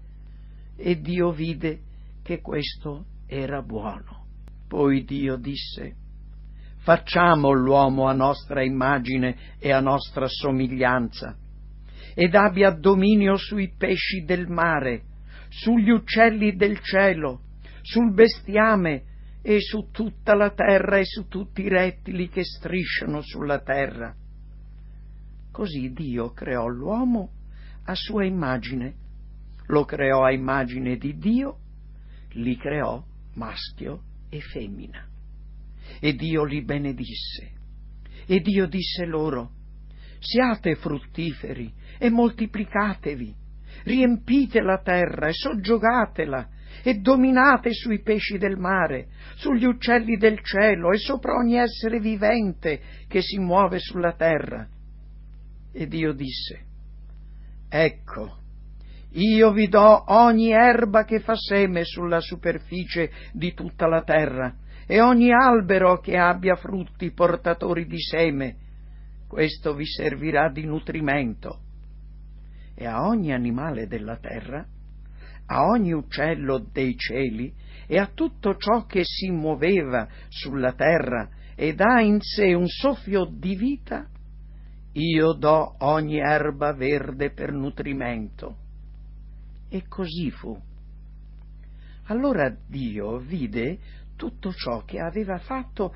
E 0.77 1.01
Dio 1.01 1.33
vide 1.33 1.81
che 2.22 2.40
questo 2.40 3.07
era 3.27 3.62
buono. 3.62 4.27
Poi 4.68 5.05
Dio 5.05 5.37
disse, 5.37 5.94
facciamo 6.79 7.51
l'uomo 7.53 8.07
a 8.07 8.12
nostra 8.12 8.62
immagine 8.62 9.37
e 9.59 9.72
a 9.72 9.81
nostra 9.81 10.27
somiglianza, 10.29 11.37
ed 12.14 12.35
abbia 12.35 12.70
dominio 12.70 13.37
sui 13.37 13.72
pesci 13.77 14.25
del 14.25 14.48
mare, 14.48 15.03
sugli 15.48 15.90
uccelli 15.90 16.55
del 16.55 16.81
cielo, 16.81 17.40
sul 17.83 18.12
bestiame 18.12 19.03
e 19.43 19.61
su 19.61 19.89
tutta 19.91 20.35
la 20.35 20.51
terra 20.51 20.99
e 20.99 21.05
su 21.05 21.27
tutti 21.27 21.63
i 21.63 21.69
rettili 21.69 22.29
che 22.29 22.45
strisciano 22.45 23.21
sulla 23.23 23.61
terra 23.61 24.15
Così 25.53 25.93
Dio 25.93 26.31
creò 26.31 26.67
l'uomo 26.67 27.31
a 27.85 27.95
sua 27.95 28.25
immagine, 28.25 28.95
lo 29.67 29.85
creò 29.85 30.25
a 30.25 30.33
immagine 30.33 30.97
di 30.97 31.19
Dio, 31.19 31.59
li 32.33 32.57
creò 32.57 33.05
maschio 33.35 34.03
e 34.31 34.41
femmina. 34.41 35.07
E 36.01 36.15
Dio 36.15 36.45
li 36.45 36.65
benedisse. 36.65 37.51
E 38.25 38.41
Dio 38.41 38.67
disse 38.67 39.05
loro, 39.05 39.51
siate 40.21 40.75
fruttiferi 40.77 41.71
e 41.99 42.09
moltiplicatevi, 42.09 43.35
riempite 43.85 44.63
la 44.63 44.81
terra 44.81 45.29
e 45.29 45.33
soggiogatela 45.35 46.49
e 46.83 46.95
dominate 46.95 47.73
sui 47.73 48.01
pesci 48.03 48.39
del 48.39 48.57
mare, 48.57 49.09
sugli 49.37 49.65
uccelli 49.65 50.17
del 50.17 50.41
cielo 50.43 50.91
e 50.93 50.99
sopra 50.99 51.35
ogni 51.35 51.57
essere 51.57 52.01
vivente 52.01 52.81
che 53.09 53.21
si 53.21 53.39
muove 53.39 53.79
sulla 53.79 54.15
terra 54.15 54.69
e 55.73 55.87
Dio 55.87 56.13
disse, 56.13 56.61
Ecco, 57.69 58.37
io 59.13 59.53
vi 59.53 59.69
do 59.69 60.05
ogni 60.13 60.51
erba 60.51 61.05
che 61.05 61.21
fa 61.21 61.35
seme 61.35 61.85
sulla 61.85 62.21
superficie 62.21 63.11
di 63.33 63.55
tutta 63.55 63.87
la 63.87 64.03
terra, 64.03 64.55
e 64.87 65.01
ogni 65.01 65.33
albero 65.33 66.01
che 66.01 66.19
abbia 66.19 66.57
frutti 66.57 67.11
portatori 67.13 67.87
di 67.87 68.01
seme, 68.01 68.57
questo 69.27 69.75
vi 69.75 69.87
servirà 69.87 70.51
di 70.51 70.65
nutrimento. 70.65 71.61
E 72.75 72.87
a 72.87 73.07
ogni 73.07 73.33
animale 73.33 73.87
della 73.87 74.19
terra, 74.19 74.67
a 75.53 75.67
ogni 75.67 75.93
uccello 75.93 76.67
dei 76.73 76.97
cieli, 76.97 77.53
e 77.87 77.99
a 77.99 78.07
tutto 78.07 78.57
ciò 78.57 78.87
che 78.87 79.03
si 79.05 79.31
muoveva 79.31 80.09
sulla 80.29 80.73
terra 80.73 81.29
ed 81.55 81.79
ha 81.81 82.01
in 82.01 82.21
sé 82.21 82.55
un 82.55 82.67
soffio 82.67 83.27
di 83.27 83.55
vita, 83.55 84.09
io 84.93 85.33
do 85.33 85.75
ogni 85.81 86.19
erba 86.19 86.73
verde 86.73 87.31
per 87.33 87.53
nutrimento. 87.53 88.57
E 89.69 89.87
così 89.88 90.31
fu. 90.31 90.59
Allora 92.05 92.55
Dio 92.67 93.19
vide 93.19 93.79
tutto 94.17 94.53
ciò 94.53 94.85
che 94.85 94.99
aveva 94.99 95.38
fatto 95.38 95.95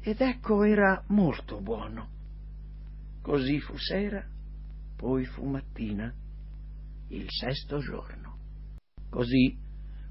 ed 0.00 0.20
ecco 0.20 0.64
era 0.64 1.02
molto 1.08 1.60
buono. 1.60 2.08
Così 3.22 3.60
fu 3.60 3.76
sera, 3.76 4.24
poi 4.96 5.24
fu 5.24 5.44
mattina, 5.44 6.12
il 7.08 7.26
sesto 7.28 7.78
giorno. 7.78 8.25
Così 9.08 9.56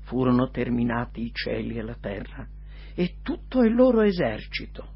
furono 0.01 0.49
terminati 0.49 1.21
i 1.21 1.31
cieli 1.33 1.77
e 1.77 1.81
la 1.81 1.97
terra 1.99 2.47
e 2.93 3.15
tutto 3.21 3.61
il 3.61 3.75
loro 3.75 4.01
esercito. 4.01 4.87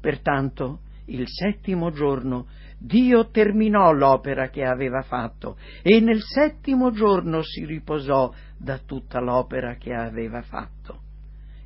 Pertanto 0.00 0.80
il 1.06 1.24
settimo 1.26 1.90
giorno 1.90 2.46
Dio 2.78 3.30
terminò 3.30 3.92
l'opera 3.92 4.48
che 4.50 4.64
aveva 4.64 5.02
fatto 5.02 5.56
e 5.82 6.00
nel 6.00 6.20
settimo 6.22 6.90
giorno 6.90 7.42
si 7.42 7.64
riposò 7.64 8.32
da 8.58 8.78
tutta 8.78 9.20
l'opera 9.20 9.76
che 9.76 9.94
aveva 9.94 10.42
fatto. 10.42 11.00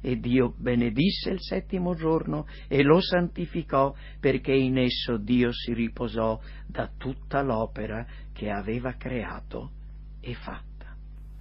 E 0.00 0.20
Dio 0.20 0.54
benedisse 0.56 1.30
il 1.30 1.40
settimo 1.40 1.96
giorno 1.96 2.46
e 2.68 2.84
lo 2.84 3.00
santificò 3.00 3.92
perché 4.20 4.52
in 4.52 4.78
esso 4.78 5.16
Dio 5.16 5.50
si 5.52 5.72
riposò 5.72 6.38
da 6.68 6.88
tutta 6.96 7.42
l'opera 7.42 8.06
che 8.32 8.48
aveva 8.50 8.92
creato 8.92 9.72
e 10.20 10.34
fatta. 10.34 10.67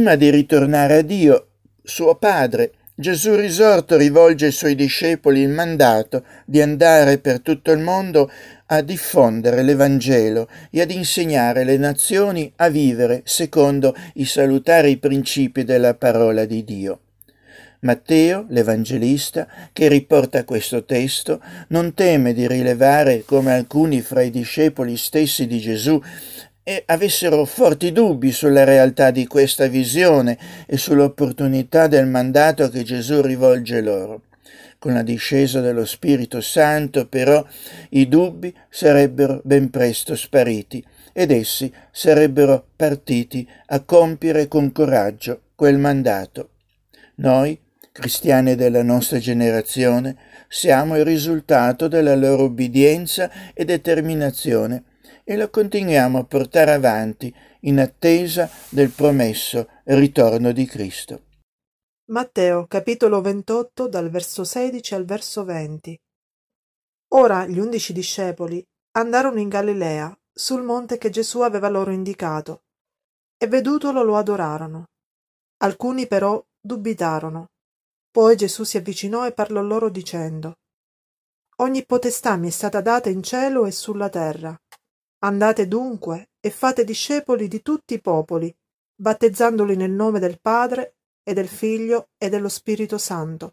Prima 0.00 0.16
di 0.16 0.30
ritornare 0.30 0.96
a 0.96 1.02
Dio, 1.02 1.48
suo 1.82 2.14
Padre, 2.14 2.72
Gesù 2.94 3.34
risorto 3.34 3.98
rivolge 3.98 4.46
ai 4.46 4.50
suoi 4.50 4.74
discepoli 4.74 5.42
il 5.42 5.50
mandato 5.50 6.24
di 6.46 6.62
andare 6.62 7.18
per 7.18 7.40
tutto 7.40 7.70
il 7.70 7.80
mondo 7.80 8.30
a 8.68 8.80
diffondere 8.80 9.62
l'Evangelo 9.62 10.48
e 10.70 10.80
ad 10.80 10.90
insegnare 10.90 11.64
le 11.64 11.76
nazioni 11.76 12.50
a 12.56 12.70
vivere 12.70 13.20
secondo 13.26 13.94
i 14.14 14.24
salutari 14.24 14.96
principi 14.96 15.64
della 15.64 15.92
parola 15.92 16.46
di 16.46 16.64
Dio. 16.64 17.00
Matteo, 17.80 18.46
l'Evangelista, 18.48 19.46
che 19.72 19.88
riporta 19.88 20.44
questo 20.44 20.84
testo, 20.84 21.42
non 21.68 21.92
teme 21.92 22.32
di 22.32 22.46
rilevare 22.46 23.22
come 23.26 23.52
alcuni 23.52 24.00
fra 24.00 24.22
i 24.22 24.30
discepoli 24.30 24.96
stessi 24.96 25.46
di 25.46 25.58
Gesù 25.60 26.00
e 26.70 26.84
avessero 26.86 27.44
forti 27.46 27.90
dubbi 27.90 28.30
sulla 28.30 28.62
realtà 28.62 29.10
di 29.10 29.26
questa 29.26 29.66
visione 29.66 30.38
e 30.66 30.76
sull'opportunità 30.76 31.88
del 31.88 32.06
mandato 32.06 32.68
che 32.68 32.84
Gesù 32.84 33.20
rivolge 33.22 33.80
loro. 33.80 34.22
Con 34.78 34.92
la 34.94 35.02
discesa 35.02 35.60
dello 35.60 35.84
Spirito 35.84 36.40
Santo, 36.40 37.08
però, 37.08 37.44
i 37.88 38.06
dubbi 38.06 38.54
sarebbero 38.68 39.40
ben 39.42 39.68
presto 39.68 40.14
spariti 40.14 40.80
ed 41.12 41.32
essi 41.32 41.72
sarebbero 41.90 42.64
partiti 42.76 43.44
a 43.66 43.80
compiere 43.80 44.46
con 44.46 44.70
coraggio 44.70 45.40
quel 45.56 45.76
mandato. 45.76 46.50
Noi, 47.16 47.58
cristiani 47.90 48.54
della 48.54 48.84
nostra 48.84 49.18
generazione, 49.18 50.16
siamo 50.46 50.96
il 50.96 51.04
risultato 51.04 51.88
della 51.88 52.14
loro 52.14 52.44
obbedienza 52.44 53.28
e 53.52 53.64
determinazione 53.64 54.84
e 55.30 55.36
lo 55.36 55.48
continuiamo 55.48 56.18
a 56.18 56.24
portare 56.24 56.72
avanti 56.72 57.32
in 57.60 57.78
attesa 57.78 58.50
del 58.68 58.90
promesso 58.90 59.68
ritorno 59.84 60.50
di 60.50 60.66
Cristo. 60.66 61.22
Matteo 62.06 62.66
capitolo 62.66 63.20
28 63.20 63.86
dal 63.86 64.10
verso 64.10 64.42
16 64.42 64.94
al 64.96 65.04
verso 65.04 65.44
20 65.44 65.96
Ora 67.12 67.46
gli 67.46 67.60
undici 67.60 67.92
discepoli 67.92 68.60
andarono 68.96 69.38
in 69.38 69.48
Galilea, 69.48 70.12
sul 70.32 70.64
monte 70.64 70.98
che 70.98 71.10
Gesù 71.10 71.42
aveva 71.42 71.68
loro 71.68 71.92
indicato, 71.92 72.62
e 73.38 73.46
vedutolo 73.46 74.02
lo 74.02 74.16
adorarono. 74.16 74.86
Alcuni 75.58 76.08
però 76.08 76.44
dubitarono. 76.60 77.50
Poi 78.10 78.34
Gesù 78.34 78.64
si 78.64 78.78
avvicinò 78.78 79.24
e 79.28 79.32
parlò 79.32 79.62
loro 79.62 79.90
dicendo 79.90 80.54
Ogni 81.58 81.86
potestà 81.86 82.36
mi 82.36 82.48
è 82.48 82.50
stata 82.50 82.80
data 82.80 83.10
in 83.10 83.22
cielo 83.22 83.64
e 83.64 83.70
sulla 83.70 84.08
terra. 84.08 84.58
Andate 85.22 85.68
dunque 85.68 86.30
e 86.40 86.50
fate 86.50 86.82
discepoli 86.84 87.46
di 87.46 87.60
tutti 87.60 87.94
i 87.94 88.00
popoli, 88.00 88.54
battezzandoli 88.94 89.76
nel 89.76 89.90
nome 89.90 90.18
del 90.18 90.40
Padre 90.40 90.94
e 91.22 91.34
del 91.34 91.48
Figlio 91.48 92.08
e 92.16 92.30
dello 92.30 92.48
Spirito 92.48 92.96
Santo, 92.96 93.52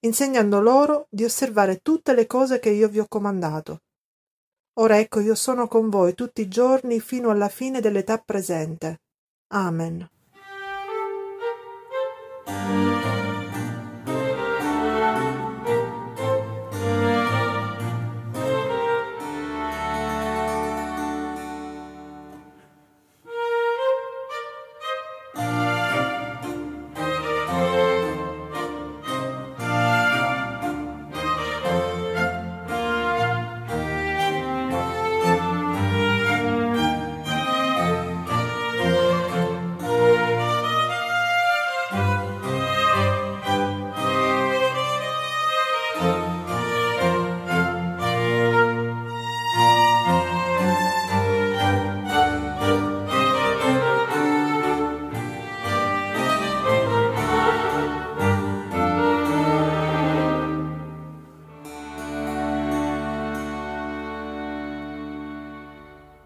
insegnando 0.00 0.60
loro 0.60 1.06
di 1.10 1.24
osservare 1.24 1.80
tutte 1.82 2.14
le 2.14 2.26
cose 2.26 2.58
che 2.58 2.70
io 2.70 2.88
vi 2.88 3.00
ho 3.00 3.06
comandato. 3.06 3.82
Ora 4.78 4.98
ecco 4.98 5.20
io 5.20 5.34
sono 5.34 5.68
con 5.68 5.90
voi 5.90 6.14
tutti 6.14 6.40
i 6.40 6.48
giorni 6.48 7.00
fino 7.00 7.28
alla 7.28 7.48
fine 7.48 7.80
dell'età 7.80 8.18
presente. 8.18 9.02
Amen. 9.48 10.08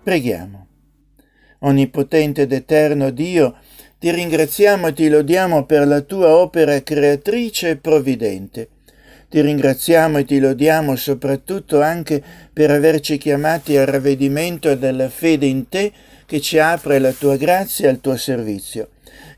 Preghiamo. 0.08 0.66
Onnipotente 1.58 2.40
ed 2.40 2.52
eterno 2.52 3.10
Dio, 3.10 3.56
ti 3.98 4.10
ringraziamo 4.10 4.86
e 4.86 4.92
ti 4.94 5.06
lodiamo 5.06 5.66
per 5.66 5.86
la 5.86 6.00
tua 6.00 6.34
opera 6.34 6.82
creatrice 6.82 7.68
e 7.68 7.76
provvidente. 7.76 8.68
Ti 9.28 9.42
ringraziamo 9.42 10.16
e 10.16 10.24
ti 10.24 10.38
lodiamo 10.40 10.96
soprattutto 10.96 11.82
anche 11.82 12.22
per 12.50 12.70
averci 12.70 13.18
chiamati 13.18 13.76
al 13.76 13.84
ravvedimento 13.84 14.74
della 14.76 15.10
fede 15.10 15.44
in 15.44 15.68
te 15.68 15.92
che 16.24 16.40
ci 16.40 16.58
apre 16.58 16.98
la 16.98 17.12
tua 17.12 17.36
grazia 17.36 17.90
al 17.90 18.00
tuo 18.00 18.16
servizio. 18.16 18.88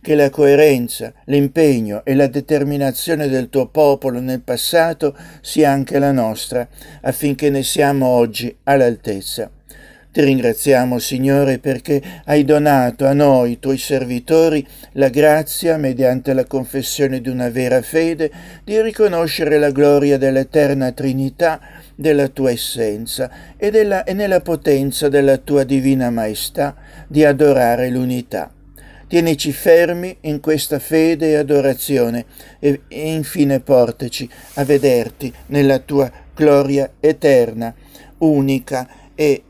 Che 0.01 0.15
la 0.15 0.31
coerenza, 0.31 1.13
l'impegno 1.25 2.05
e 2.05 2.15
la 2.15 2.29
determinazione 2.29 3.27
del 3.27 3.49
tuo 3.49 3.67
popolo 3.67 4.21
nel 4.21 4.43
passato 4.43 5.17
sia 5.41 5.73
anche 5.73 5.99
la 5.99 6.13
nostra, 6.13 6.69
affinché 7.01 7.51
ne 7.51 7.65
siamo 7.65 8.07
oggi 8.07 8.57
all'altezza. 8.63 9.51
Ti 10.13 10.25
ringraziamo, 10.25 10.99
Signore, 10.99 11.61
perché 11.61 12.03
hai 12.25 12.45
donato 12.45 13.07
a 13.07 13.13
noi, 13.13 13.61
tuoi 13.61 13.79
servitori, 13.79 14.67
la 14.95 15.09
grazia, 15.09 15.77
mediante 15.77 16.33
la 16.33 16.47
confessione 16.47 17.21
di 17.21 17.29
una 17.29 17.49
vera 17.49 17.81
fede, 17.81 18.29
di 18.65 18.81
riconoscere 18.83 19.57
la 19.57 19.71
gloria 19.71 20.19
dell'eterna 20.19 20.91
Trinità, 20.91 21.61
della 21.95 22.27
tua 22.27 22.51
essenza 22.51 23.31
e, 23.57 23.71
della, 23.71 24.03
e 24.03 24.13
nella 24.13 24.41
potenza 24.41 25.09
della 25.09 25.37
tua 25.37 25.63
divina 25.63 26.11
maestà 26.11 26.75
di 27.07 27.25
adorare 27.25 27.89
l'unità. 27.89 28.53
Tienici 29.07 29.53
fermi 29.53 30.17
in 30.23 30.41
questa 30.41 30.81
fede 30.81 31.31
e 31.31 31.35
adorazione 31.37 32.25
e, 32.59 32.81
e 32.89 33.13
infine 33.13 33.61
portaci 33.61 34.29
a 34.55 34.65
vederti 34.65 35.33
nella 35.47 35.79
tua 35.79 36.11
gloria 36.35 36.95
eterna, 36.99 37.73
unica 38.19 38.89
e, 39.21 39.43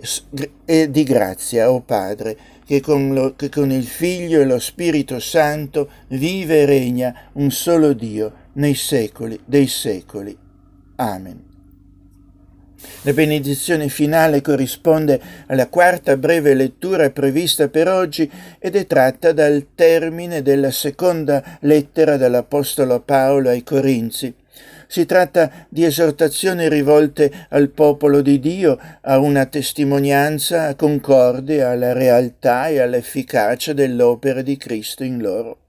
e 0.65 0.91
di 0.91 1.05
grazia, 1.05 1.71
o 1.71 1.75
oh 1.75 1.81
Padre, 1.83 2.37
che 2.67 2.81
con, 2.81 3.15
lo, 3.15 3.37
che 3.37 3.49
con 3.49 3.71
il 3.71 3.85
Figlio 3.85 4.41
e 4.41 4.45
lo 4.45 4.59
Spirito 4.59 5.21
Santo 5.21 5.89
vive 6.09 6.63
e 6.63 6.67
regna 6.67 7.15
un 7.35 7.53
solo 7.53 7.93
Dio 7.93 8.33
nei 8.55 8.75
secoli 8.75 9.39
dei 9.45 9.69
secoli. 9.69 10.37
Amen. 10.97 11.45
La 13.03 13.13
benedizione 13.13 13.89
finale 13.89 14.41
corrisponde 14.41 15.21
alla 15.47 15.69
quarta 15.69 16.17
breve 16.17 16.55
lettura 16.55 17.11
prevista 17.11 17.69
per 17.69 17.87
oggi 17.87 18.29
ed 18.59 18.75
è 18.75 18.87
tratta 18.87 19.31
dal 19.31 19.69
termine 19.77 20.43
della 20.43 20.73
seconda 20.73 21.59
lettera 21.61 22.17
dell'Apostolo 22.17 23.01
Paolo 23.03 23.51
ai 23.51 23.63
Corinzi. 23.63 24.35
Si 24.91 25.07
tratta 25.07 25.69
di 25.69 25.85
esortazioni 25.85 26.69
rivolte 26.69 27.47
al 27.51 27.69
popolo 27.69 28.23
di 28.23 28.41
Dio 28.41 28.77
a 29.03 29.21
una 29.21 29.47
testimonianza 29.47 30.75
concorde 30.75 31.63
alla 31.63 31.93
realtà 31.93 32.67
e 32.67 32.81
all'efficacia 32.81 33.73
dell'opera 33.73 34.43
di 34.43 34.57
Cristo 34.57 35.05
in 35.05 35.21
loro. 35.21 35.69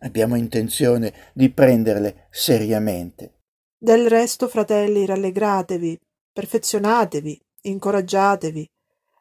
Abbiamo 0.00 0.36
intenzione 0.36 1.14
di 1.32 1.48
prenderle 1.48 2.26
seriamente. 2.28 3.36
Del 3.78 4.06
resto, 4.06 4.48
fratelli, 4.48 5.06
rallegratevi, 5.06 5.98
perfezionatevi, 6.30 7.40
incoraggiatevi, 7.62 8.68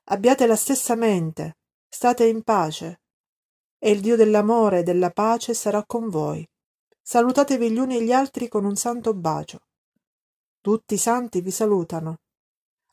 abbiate 0.07 0.45
la 0.45 0.57
stessa 0.57 0.95
mente, 0.95 1.53
state 1.87 2.25
in 2.25 2.43
pace, 2.43 2.99
e 3.79 3.91
il 3.91 4.01
Dio 4.01 4.17
dell'amore 4.17 4.79
e 4.79 4.83
della 4.83 5.11
pace 5.11 5.53
sarà 5.53 5.85
con 5.85 6.09
voi. 6.09 6.45
Salutatevi 7.09 7.71
gli 7.71 7.77
uni 7.77 8.01
gli 8.01 8.11
altri 8.11 8.49
con 8.49 8.65
un 8.65 8.75
santo 8.75 9.13
bacio. 9.13 9.61
Tutti 10.59 10.95
i 10.95 10.97
santi 10.97 11.39
vi 11.39 11.51
salutano. 11.51 12.19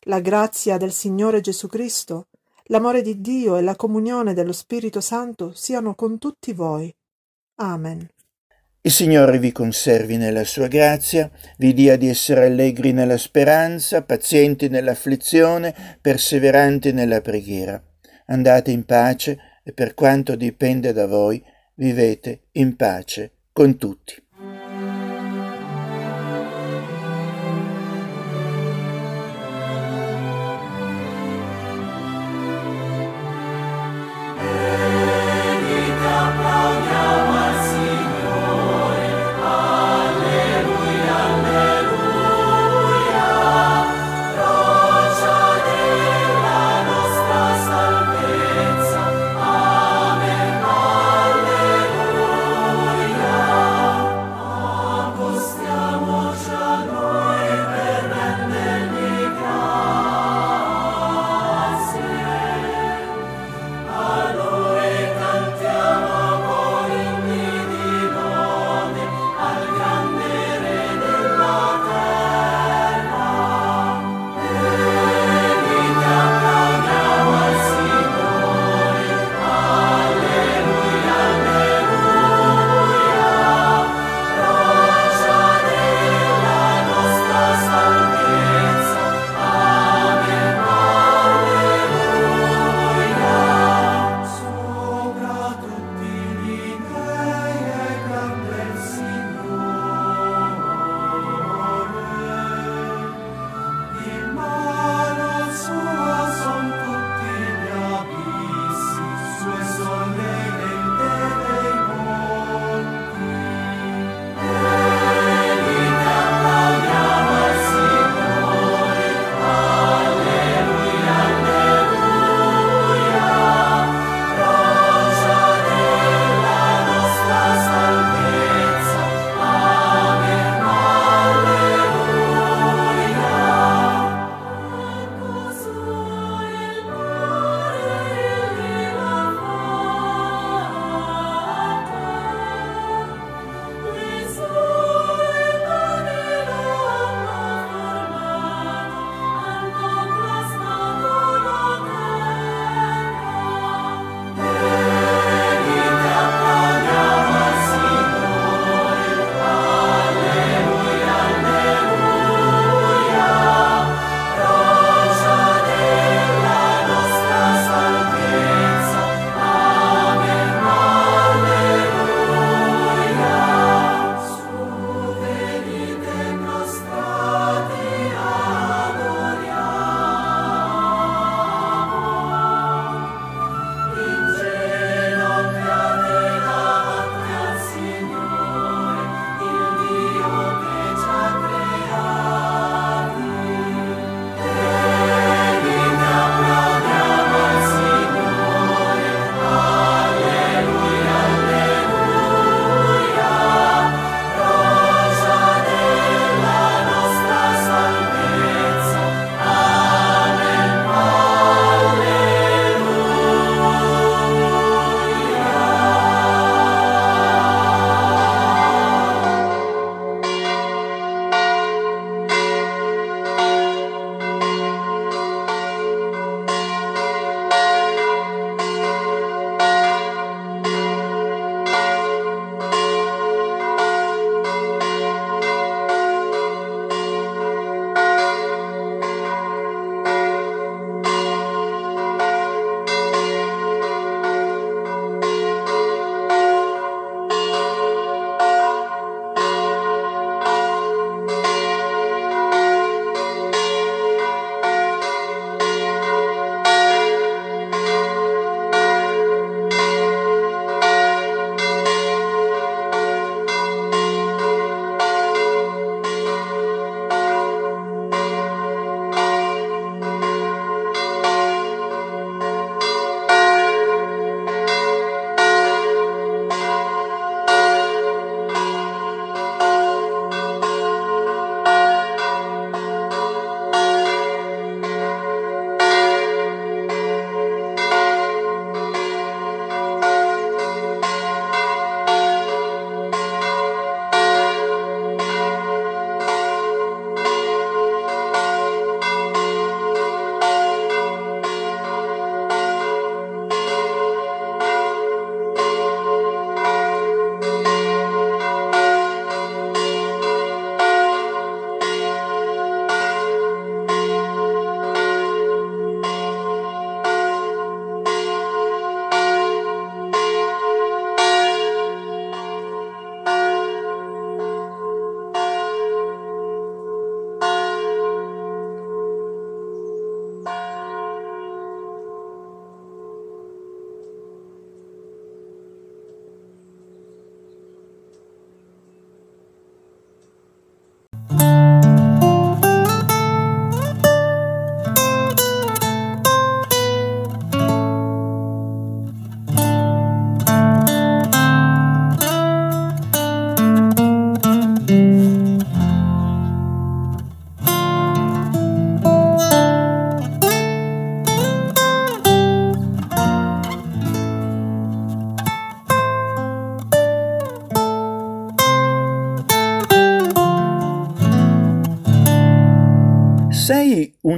La 0.03 0.21
grazia 0.21 0.77
del 0.77 0.93
Signore 0.93 1.41
Gesù 1.41 1.67
Cristo, 1.67 2.29
l'amore 2.67 3.03
di 3.03 3.21
Dio 3.21 3.57
e 3.57 3.63
la 3.63 3.75
comunione 3.75 4.33
dello 4.33 4.53
Spirito 4.53 5.01
Santo 5.01 5.53
siano 5.53 5.97
con 5.97 6.19
tutti 6.19 6.53
voi. 6.53 6.95
Amen. 7.57 8.09
Il 8.83 8.93
Signore 8.93 9.41
vi 9.41 9.51
conservi 9.51 10.17
nella 10.17 10.45
sua 10.45 10.69
grazia, 10.69 11.29
vi 11.59 11.75
dia 11.75 11.97
di 11.97 12.09
essere 12.09 12.45
allegri 12.45 12.93
nella 12.93 13.19
speranza, 13.19 14.05
pazienti 14.05 14.69
nell'afflizione, 14.69 15.99
perseveranti 16.01 16.93
nella 16.93 17.21
preghiera. 17.21 17.83
Andate 18.27 18.71
in 18.71 18.85
pace 18.85 19.61
e 19.65 19.73
per 19.73 19.95
quanto 19.95 20.37
dipende 20.37 20.93
da 20.93 21.09
voi, 21.09 21.45
vivete 21.75 22.45
in 22.53 22.77
pace 22.77 23.33
con 23.55 23.79
tutti. 23.79 24.24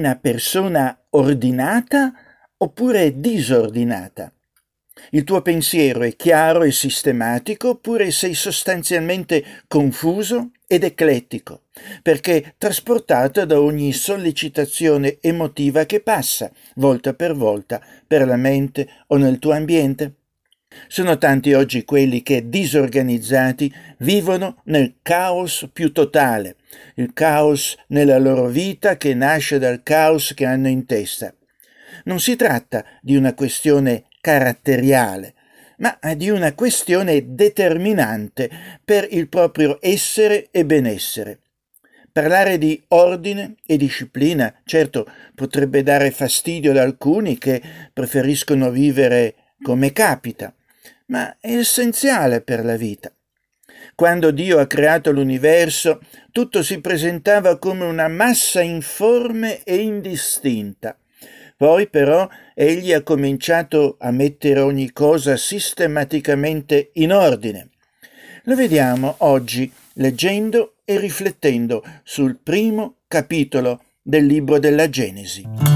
Una 0.07 0.15
persona 0.15 0.97
ordinata 1.11 2.13
oppure 2.59 3.19
disordinata? 3.19 4.33
Il 5.11 5.25
tuo 5.25 5.43
pensiero 5.43 6.03
è 6.03 6.15
chiaro 6.15 6.63
e 6.63 6.71
sistematico 6.71 7.71
oppure 7.71 8.13
sei 8.13 8.33
sostanzialmente 8.33 9.45
confuso 9.67 10.53
ed 10.67 10.85
eclettico, 10.85 11.63
perché 12.03 12.55
trasportato 12.57 13.45
da 13.45 13.61
ogni 13.61 13.93
sollecitazione 13.93 15.19
emotiva 15.21 15.85
che 15.85 16.01
passa, 16.01 16.51
volta 16.77 17.13
per 17.13 17.35
volta, 17.35 17.83
per 18.07 18.27
la 18.27 18.37
mente 18.37 18.89
o 19.09 19.17
nel 19.17 19.41
tuo 19.41 19.53
ambiente? 19.53 20.15
Sono 20.89 21.19
tanti 21.19 21.53
oggi 21.53 21.85
quelli 21.85 22.23
che, 22.23 22.49
disorganizzati, 22.49 23.73
vivono 23.99 24.61
nel 24.65 24.97
caos 25.03 25.69
più 25.73 25.93
totale, 25.93 26.57
il 26.95 27.13
caos 27.13 27.77
nella 27.89 28.19
loro 28.19 28.47
vita 28.47 28.97
che 28.97 29.15
nasce 29.15 29.59
dal 29.59 29.83
caos 29.83 30.35
che 30.35 30.45
hanno 30.45 30.69
in 30.69 30.87
testa. 30.87 31.33
Non 32.05 32.21
si 32.21 32.37
tratta 32.37 32.85
di 33.01 33.17
una 33.17 33.35
questione 33.35 34.05
caratteriale, 34.21 35.35
ma 35.79 35.99
di 36.15 36.31
una 36.31 36.55
questione 36.55 37.35
determinante 37.35 38.51
per 38.85 39.07
il 39.11 39.29
proprio 39.29 39.79
essere 39.81 40.49
e 40.51 40.65
benessere. 40.65 41.41
Parlare 42.13 42.57
di 42.57 42.83
ordine 42.89 43.57
e 43.67 43.77
disciplina, 43.77 44.55
certo, 44.65 45.07
potrebbe 45.35 45.83
dare 45.83 46.11
fastidio 46.11 46.71
ad 46.71 46.79
alcuni 46.79 47.37
che 47.37 47.61
preferiscono 47.93 48.71
vivere 48.71 49.35
come 49.63 49.93
capita, 49.93 50.55
ma 51.07 51.37
è 51.39 51.57
essenziale 51.57 52.41
per 52.41 52.65
la 52.65 52.77
vita. 52.77 53.13
Quando 53.97 54.31
Dio 54.31 54.59
ha 54.59 54.67
creato 54.67 55.11
l'universo, 55.11 56.01
tutto 56.31 56.63
si 56.63 56.83
presentava 56.83 57.57
come 57.57 57.87
una 57.87 58.09
massa 58.09 58.61
informe 58.61 59.63
e 59.63 59.77
indistinta. 59.77 60.99
Poi 61.57 61.89
però 61.89 62.29
egli 62.53 62.93
ha 62.93 63.03
cominciato 63.03 63.97
a 63.99 64.11
mettere 64.11 64.61
ogni 64.61 64.93
cosa 64.93 65.39
sistematicamente 65.39 66.91
in 66.97 67.15
ordine. 67.15 67.71
Lo 68.43 68.55
vediamo 68.55 69.15
oggi 69.21 69.73
leggendo 69.95 70.75
e 70.85 70.99
riflettendo 70.99 71.83
sul 72.03 72.37
primo 72.37 72.97
capitolo 73.09 73.83
del 74.03 74.27
libro 74.27 74.59
della 74.59 74.91
Genesi. 74.91 75.76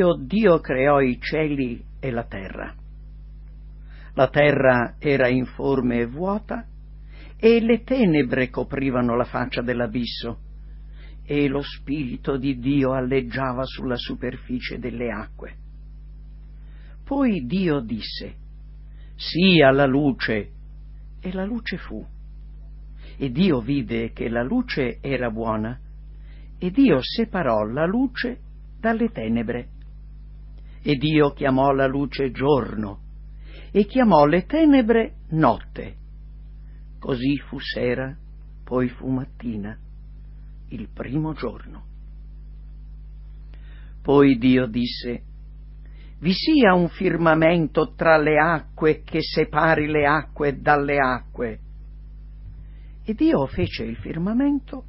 Principio 0.00 0.14
Dio 0.14 0.60
creò 0.60 1.00
i 1.00 1.18
cieli 1.20 1.84
e 2.00 2.10
la 2.10 2.24
terra. 2.24 2.74
La 4.14 4.28
terra 4.28 4.94
era 4.98 5.28
informe 5.28 6.00
e 6.00 6.06
vuota, 6.06 6.66
e 7.36 7.60
le 7.60 7.82
tenebre 7.82 8.48
coprivano 8.48 9.14
la 9.14 9.24
faccia 9.24 9.60
dell'abisso, 9.60 10.38
e 11.24 11.48
lo 11.48 11.60
Spirito 11.62 12.38
di 12.38 12.58
Dio 12.58 12.92
alleggiava 12.92 13.64
sulla 13.64 13.96
superficie 13.96 14.78
delle 14.78 15.10
acque. 15.10 15.56
Poi 17.04 17.44
Dio 17.44 17.80
disse, 17.80 18.34
sia 19.16 19.70
la 19.70 19.86
luce, 19.86 20.50
e 21.20 21.32
la 21.32 21.44
luce 21.44 21.76
fu. 21.76 22.04
E 23.16 23.30
Dio 23.30 23.60
vide 23.60 24.12
che 24.12 24.28
la 24.28 24.42
luce 24.42 24.98
era 25.00 25.30
buona, 25.30 25.78
e 26.58 26.70
Dio 26.70 26.98
separò 27.00 27.64
la 27.64 27.84
luce 27.84 28.38
dalle 28.78 29.10
tenebre. 29.10 29.68
E 30.82 30.96
Dio 30.96 31.32
chiamò 31.32 31.72
la 31.72 31.86
luce 31.86 32.30
giorno 32.30 33.00
e 33.70 33.84
chiamò 33.84 34.24
le 34.24 34.46
tenebre 34.46 35.16
notte. 35.30 35.96
Così 36.98 37.36
fu 37.38 37.58
sera, 37.58 38.16
poi 38.64 38.88
fu 38.88 39.08
mattina, 39.08 39.76
il 40.68 40.88
primo 40.92 41.32
giorno. 41.34 41.84
Poi 44.02 44.38
Dio 44.38 44.66
disse, 44.66 45.22
vi 46.20 46.32
sia 46.32 46.74
un 46.74 46.88
firmamento 46.88 47.94
tra 47.94 48.18
le 48.18 48.38
acque 48.38 49.02
che 49.02 49.20
separi 49.22 49.86
le 49.86 50.06
acque 50.06 50.60
dalle 50.60 50.98
acque. 50.98 51.60
E 53.04 53.14
Dio 53.14 53.46
fece 53.46 53.84
il 53.84 53.96
firmamento 53.96 54.84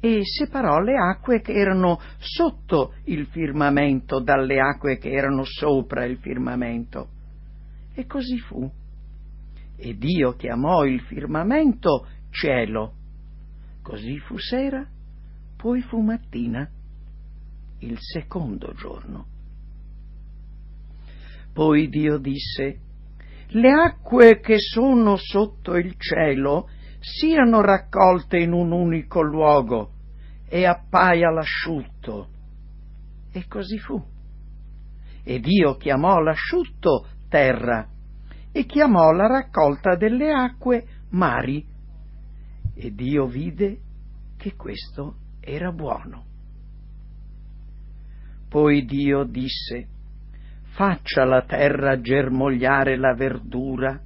e 0.00 0.20
separò 0.24 0.80
le 0.80 0.96
acque 0.96 1.40
che 1.40 1.52
erano 1.52 2.00
sotto 2.18 2.94
il 3.04 3.26
firmamento 3.26 4.20
dalle 4.20 4.60
acque 4.60 4.98
che 4.98 5.10
erano 5.10 5.42
sopra 5.44 6.04
il 6.04 6.18
firmamento. 6.18 7.08
E 7.94 8.06
così 8.06 8.38
fu. 8.38 8.70
E 9.76 9.96
Dio 9.96 10.32
chiamò 10.32 10.84
il 10.84 11.00
firmamento 11.00 12.06
cielo. 12.30 12.92
Così 13.82 14.18
fu 14.18 14.36
sera, 14.38 14.86
poi 15.56 15.80
fu 15.82 16.00
mattina, 16.00 16.68
il 17.80 17.96
secondo 17.98 18.72
giorno. 18.74 19.26
Poi 21.52 21.88
Dio 21.88 22.18
disse, 22.18 22.80
le 23.48 23.70
acque 23.70 24.40
che 24.40 24.58
sono 24.58 25.16
sotto 25.16 25.76
il 25.76 25.94
cielo 25.96 26.68
siano 27.00 27.60
raccolte 27.60 28.38
in 28.38 28.52
un 28.52 28.72
unico 28.72 29.22
luogo 29.22 29.92
e 30.48 30.64
appaia 30.64 31.30
l'asciutto. 31.30 32.28
E 33.32 33.46
così 33.48 33.78
fu. 33.78 34.02
E 35.22 35.40
Dio 35.40 35.76
chiamò 35.76 36.20
l'asciutto 36.20 37.06
terra 37.28 37.86
e 38.52 38.64
chiamò 38.64 39.10
la 39.12 39.26
raccolta 39.26 39.96
delle 39.96 40.32
acque 40.32 40.86
mari. 41.10 41.64
E 42.74 42.94
Dio 42.94 43.26
vide 43.26 43.80
che 44.36 44.54
questo 44.54 45.16
era 45.40 45.72
buono. 45.72 46.24
Poi 48.48 48.84
Dio 48.84 49.24
disse, 49.24 49.88
faccia 50.76 51.24
la 51.24 51.42
terra 51.42 52.00
germogliare 52.00 52.96
la 52.96 53.14
verdura, 53.14 54.00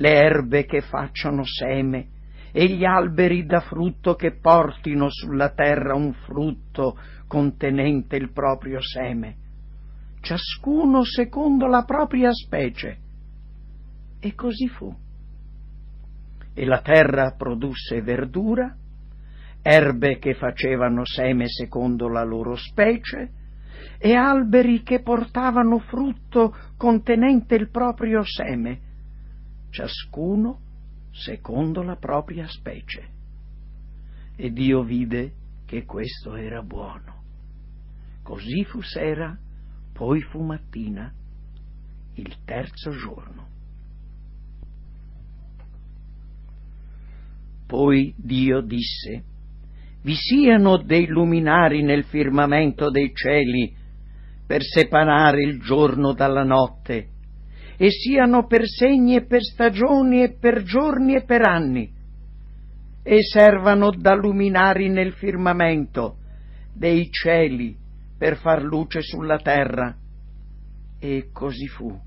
le 0.00 0.14
erbe 0.14 0.64
che 0.64 0.80
facciano 0.80 1.42
seme, 1.44 2.08
e 2.52 2.66
gli 2.66 2.84
alberi 2.84 3.44
da 3.44 3.60
frutto 3.60 4.14
che 4.14 4.38
portino 4.40 5.08
sulla 5.10 5.50
terra 5.50 5.94
un 5.94 6.12
frutto 6.12 6.98
contenente 7.28 8.16
il 8.16 8.32
proprio 8.32 8.80
seme, 8.80 9.36
ciascuno 10.20 11.04
secondo 11.04 11.66
la 11.66 11.84
propria 11.84 12.32
specie. 12.32 12.96
E 14.18 14.34
così 14.34 14.68
fu. 14.68 14.92
E 16.54 16.64
la 16.64 16.80
terra 16.80 17.34
produsse 17.36 18.00
verdura, 18.00 18.74
erbe 19.62 20.18
che 20.18 20.34
facevano 20.34 21.04
seme 21.04 21.44
secondo 21.46 22.08
la 22.08 22.24
loro 22.24 22.56
specie, 22.56 23.32
e 23.98 24.14
alberi 24.14 24.82
che 24.82 25.02
portavano 25.02 25.78
frutto 25.78 26.56
contenente 26.76 27.54
il 27.54 27.70
proprio 27.70 28.22
seme, 28.24 28.88
ciascuno 29.70 30.60
secondo 31.10 31.82
la 31.82 31.96
propria 31.96 32.46
specie. 32.48 33.08
E 34.36 34.52
Dio 34.52 34.82
vide 34.82 35.32
che 35.66 35.84
questo 35.84 36.34
era 36.34 36.62
buono. 36.62 37.22
Così 38.22 38.64
fu 38.64 38.80
sera, 38.82 39.36
poi 39.92 40.20
fu 40.22 40.42
mattina, 40.42 41.12
il 42.14 42.36
terzo 42.44 42.90
giorno. 42.90 43.48
Poi 47.66 48.12
Dio 48.16 48.60
disse, 48.62 49.24
vi 50.02 50.14
siano 50.14 50.78
dei 50.78 51.06
luminari 51.06 51.82
nel 51.82 52.04
firmamento 52.04 52.90
dei 52.90 53.12
cieli 53.14 53.76
per 54.46 54.62
separare 54.62 55.42
il 55.42 55.60
giorno 55.60 56.12
dalla 56.12 56.42
notte 56.42 57.18
e 57.82 57.88
siano 57.90 58.46
per 58.46 58.68
segni 58.68 59.16
e 59.16 59.24
per 59.24 59.40
stagioni 59.40 60.22
e 60.22 60.36
per 60.38 60.64
giorni 60.64 61.14
e 61.14 61.22
per 61.22 61.40
anni, 61.40 61.90
e 63.02 63.22
servano 63.22 63.90
da 63.90 64.14
luminari 64.14 64.90
nel 64.90 65.12
firmamento 65.12 66.18
dei 66.74 67.08
cieli 67.10 67.74
per 68.18 68.36
far 68.36 68.62
luce 68.62 69.00
sulla 69.00 69.38
terra. 69.38 69.96
E 70.98 71.30
così 71.32 71.68
fu. 71.68 71.98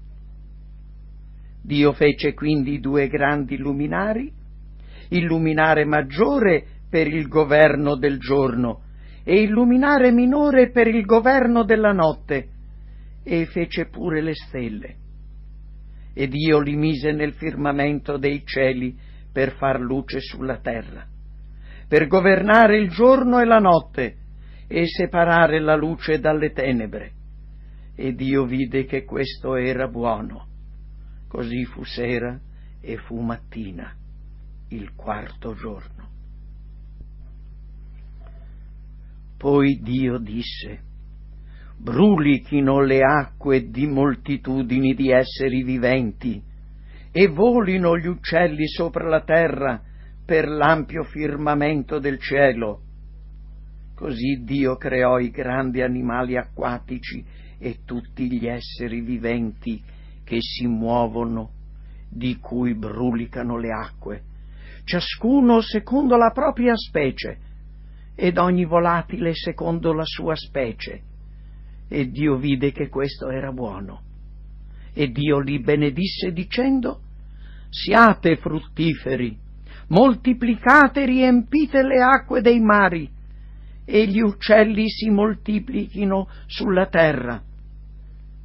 Dio 1.64 1.92
fece 1.94 2.36
quindi 2.36 2.80
due 2.80 3.08
grandi 3.08 3.58
luminari, 3.58 4.32
il 5.10 5.24
luminare 5.24 5.86
maggiore 5.86 6.66
per 6.88 7.08
il 7.08 7.28
governo 7.28 7.96
del 7.96 8.20
giorno 8.20 8.82
e 9.24 9.42
il 9.42 9.50
luminare 9.50 10.12
minore 10.12 10.70
per 10.70 10.86
il 10.86 11.04
governo 11.04 11.64
della 11.64 11.94
notte 11.94 12.50
e 13.24 13.48
fece 13.48 13.88
pure 13.88 14.22
le 14.22 14.36
stelle. 14.36 15.02
E 16.14 16.28
Dio 16.28 16.60
li 16.60 16.76
mise 16.76 17.12
nel 17.12 17.34
firmamento 17.34 18.18
dei 18.18 18.44
cieli 18.46 18.96
per 19.32 19.56
far 19.56 19.80
luce 19.80 20.20
sulla 20.20 20.60
terra, 20.60 21.06
per 21.88 22.08
governare 22.08 22.78
il 22.78 22.90
giorno 22.90 23.40
e 23.40 23.46
la 23.46 23.58
notte 23.58 24.18
e 24.68 24.86
separare 24.86 25.60
la 25.60 25.76
luce 25.76 26.20
dalle 26.20 26.52
tenebre. 26.52 27.12
E 27.96 28.14
Dio 28.14 28.46
vide 28.46 28.86
che 28.86 29.06
questo 29.06 29.56
era 29.56 29.88
buono. 29.88 30.48
Così 31.28 31.66
fu 31.66 31.84
sera 31.84 32.40
e 32.80 32.98
fu 32.98 33.20
mattina, 33.20 33.96
il 34.70 34.94
quarto 34.94 35.54
giorno. 35.56 36.10
Poi 39.38 39.80
Dio 39.82 40.20
disse, 40.20 40.80
brulichino 41.78 42.82
le 42.82 43.02
acque 43.02 43.70
di 43.70 43.88
moltitudini 43.88 44.94
di 44.94 45.12
esseri 45.12 45.64
viventi 45.64 46.42
e 47.12 47.28
volino 47.28 47.98
gli 47.98 48.08
uccelli 48.08 48.68
sopra 48.68 49.08
la 49.08 49.22
terra 49.22 49.82
per 50.26 50.48
l'ampio 50.48 51.04
firmamento 51.04 52.00
del 52.00 52.20
cielo. 52.20 52.82
Così 53.96 54.42
Dio 54.44 54.76
creò 54.78 55.20
i 55.20 55.30
grandi 55.30 55.82
animali 55.82 56.38
acquatici 56.38 57.24
e 57.60 57.80
tutti 57.86 58.32
gli 58.32 58.48
esseri 58.48 59.02
viventi 59.02 59.82
che 60.24 60.38
si 60.40 60.66
muovono, 60.66 61.52
di 62.10 62.38
cui 62.40 62.74
brulicano 62.74 63.58
le 63.58 63.72
acque, 63.72 64.22
ciascuno 64.86 65.62
secondo 65.62 66.16
la 66.18 66.32
propria 66.32 66.74
specie, 66.76 67.38
ed 68.16 68.38
ogni 68.38 68.66
volatile 68.66 69.34
secondo 69.34 69.94
la 69.94 70.06
sua 70.06 70.36
specie. 70.36 71.02
E 71.94 72.10
Dio 72.10 72.38
vide 72.38 72.72
che 72.72 72.90
questo 72.90 73.30
era 73.30 73.52
buono. 73.52 74.02
E 74.94 75.12
Dio 75.12 75.38
li 75.38 75.60
benedisse 75.60 76.34
dicendo, 76.34 77.02
siate 77.70 78.38
fruttiferi, 78.38 79.38
moltiplicate 79.90 81.06
riempite 81.06 81.84
le 81.84 82.02
acque 82.02 82.42
dei 82.42 82.60
mari, 82.60 83.08
e 83.86 84.08
gli 84.08 84.22
uccelli 84.22 84.90
si 84.90 85.12
moltiplichino 85.12 86.30
sulla 86.48 86.88
terra. 86.88 87.40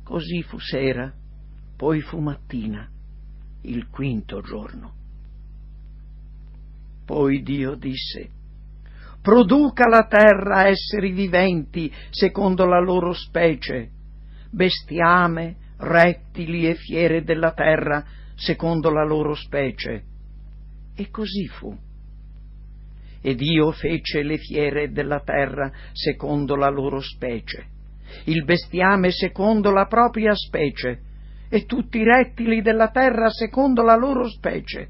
Così 0.04 0.42
fu 0.42 0.58
sera, 0.58 1.10
poi 1.74 2.02
fu 2.02 2.18
mattina, 2.18 2.86
il 3.62 3.88
quinto 3.88 4.42
giorno. 4.42 4.92
Poi 7.06 7.42
Dio 7.42 7.76
disse, 7.76 8.28
produca 9.22 9.88
la 9.88 10.06
terra 10.06 10.68
esseri 10.68 11.12
viventi 11.12 11.92
secondo 12.10 12.64
la 12.64 12.80
loro 12.80 13.12
specie, 13.12 13.90
bestiame, 14.50 15.56
rettili 15.78 16.68
e 16.68 16.74
fiere 16.74 17.22
della 17.22 17.52
terra 17.52 18.04
secondo 18.34 18.90
la 18.90 19.04
loro 19.04 19.34
specie. 19.34 20.02
E 20.94 21.10
così 21.10 21.46
fu. 21.46 21.76
E 23.20 23.34
Dio 23.34 23.72
fece 23.72 24.22
le 24.22 24.38
fiere 24.38 24.90
della 24.92 25.20
terra 25.20 25.70
secondo 25.92 26.54
la 26.54 26.68
loro 26.68 27.00
specie, 27.00 27.66
il 28.24 28.44
bestiame 28.44 29.10
secondo 29.10 29.70
la 29.70 29.86
propria 29.86 30.34
specie, 30.34 31.00
e 31.50 31.64
tutti 31.64 31.98
i 31.98 32.04
rettili 32.04 32.62
della 32.62 32.90
terra 32.90 33.30
secondo 33.30 33.82
la 33.82 33.96
loro 33.96 34.28
specie. 34.28 34.88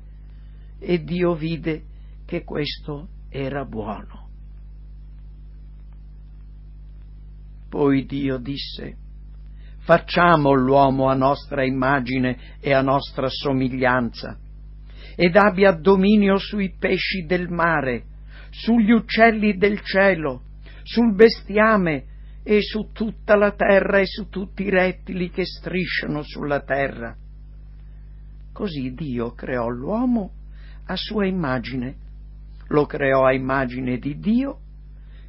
E 0.79 1.03
Dio 1.03 1.35
vide 1.35 1.83
che 2.27 2.45
questo 2.45 3.09
era 3.29 3.65
buono. 3.65 4.27
Poi 7.69 8.07
Dio 8.07 8.39
disse, 8.39 8.97
facciamo 9.81 10.53
l'uomo 10.53 11.09
a 11.09 11.15
nostra 11.15 11.65
immagine 11.65 12.57
e 12.61 12.73
a 12.73 12.81
nostra 12.81 13.29
somiglianza, 13.29 14.39
ed 15.15 15.37
abbia 15.37 15.73
dominio 15.73 16.39
sui 16.39 16.75
pesci 16.79 17.27
del 17.27 17.49
mare, 17.49 18.05
sugli 18.51 18.91
uccelli 18.91 19.57
del 19.57 19.81
cielo, 19.83 20.43
sul 20.83 21.15
bestiame 21.15 22.05
e 22.43 22.63
su 22.63 22.93
tutta 22.93 23.37
la 23.37 23.53
terra 23.53 23.99
e 23.99 24.07
su 24.07 24.29
tutti 24.29 24.63
i 24.63 24.71
rettili 24.71 25.29
che 25.29 25.45
strisciano 25.45 26.23
sulla 26.23 26.61
terra. 26.61 27.15
Così 28.53 28.95
Dio 28.95 29.33
creò 29.33 29.69
l'uomo 29.69 30.31
a 30.87 30.97
sua 30.97 31.27
immagine, 31.27 31.95
lo 32.69 32.87
creò 32.87 33.25
a 33.25 33.33
immagine 33.33 33.99
di 33.99 34.19
Dio, 34.19 34.59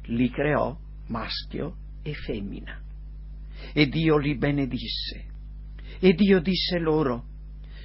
li 0.04 0.30
creò 0.30 0.76
maschio 1.08 1.76
e 2.02 2.14
femmina. 2.14 2.78
E 3.72 3.86
Dio 3.86 4.16
li 4.16 4.36
benedisse. 4.36 5.24
E 5.98 6.12
Dio 6.14 6.40
disse 6.40 6.78
loro, 6.78 7.24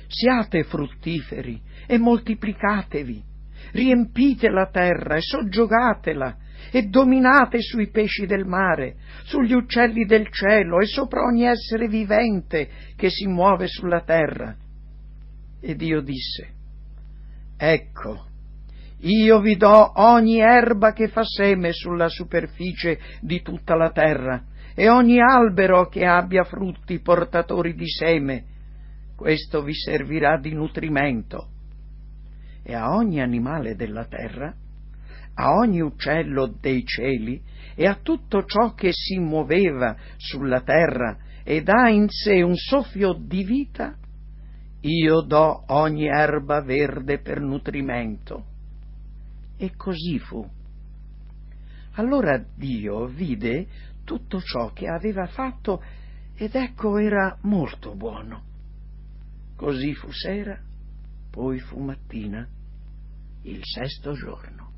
siate 0.07 0.63
fruttiferi 0.63 1.61
e 1.87 1.97
moltiplicatevi, 1.97 3.23
riempite 3.71 4.49
la 4.49 4.69
terra 4.71 5.15
e 5.15 5.21
soggiogatela 5.21 6.37
e 6.71 6.83
dominate 6.83 7.61
sui 7.61 7.89
pesci 7.89 8.25
del 8.25 8.45
mare, 8.45 8.95
sugli 9.23 9.53
uccelli 9.53 10.05
del 10.05 10.29
cielo 10.31 10.79
e 10.79 10.85
sopra 10.85 11.23
ogni 11.23 11.45
essere 11.45 11.87
vivente 11.87 12.69
che 12.95 13.09
si 13.09 13.27
muove 13.27 13.67
sulla 13.67 14.01
terra. 14.01 14.55
E 15.59 15.75
Dio 15.75 16.01
disse, 16.01 16.47
ecco, 17.57 18.25
io 19.05 19.39
vi 19.39 19.55
do 19.55 19.91
ogni 20.01 20.39
erba 20.39 20.91
che 20.91 21.09
fa 21.09 21.23
seme 21.23 21.71
sulla 21.73 22.09
superficie 22.09 22.99
di 23.21 23.41
tutta 23.43 23.75
la 23.75 23.91
terra 23.91 24.43
e 24.73 24.89
ogni 24.89 25.19
albero 25.21 25.87
che 25.87 26.05
abbia 26.05 26.43
frutti 26.43 26.99
portatori 26.99 27.75
di 27.75 27.87
seme. 27.87 28.43
Questo 29.15 29.61
vi 29.61 29.73
servirà 29.73 30.39
di 30.39 30.53
nutrimento. 30.53 31.49
E 32.63 32.73
a 32.73 32.95
ogni 32.95 33.21
animale 33.21 33.75
della 33.75 34.05
terra, 34.05 34.51
a 35.35 35.53
ogni 35.53 35.81
uccello 35.81 36.47
dei 36.59 36.83
cieli 36.83 37.39
e 37.75 37.85
a 37.85 37.99
tutto 38.01 38.45
ciò 38.45 38.73
che 38.73 38.89
si 38.91 39.19
muoveva 39.19 39.95
sulla 40.17 40.61
terra 40.61 41.15
ed 41.43 41.69
ha 41.69 41.89
in 41.89 42.09
sé 42.09 42.41
un 42.41 42.55
soffio 42.55 43.13
di 43.13 43.43
vita, 43.43 43.95
io 44.81 45.21
do 45.21 45.63
ogni 45.67 46.07
erba 46.07 46.61
verde 46.61 47.19
per 47.19 47.39
nutrimento 47.39 48.53
e 49.57 49.75
così 49.75 50.19
fu. 50.19 50.47
Allora 51.93 52.37
Dio 52.37 53.05
vide 53.07 53.67
tutto 54.03 54.41
ciò 54.41 54.71
che 54.73 54.87
aveva 54.87 55.27
fatto 55.27 55.81
ed 56.35 56.55
ecco 56.55 56.97
era 56.97 57.37
molto 57.41 57.95
buono. 57.95 58.43
Così 59.55 59.93
fu 59.95 60.11
sera, 60.11 60.59
poi 61.29 61.59
fu 61.59 61.79
mattina, 61.79 62.45
il 63.43 63.61
sesto 63.63 64.13
giorno. 64.13 64.71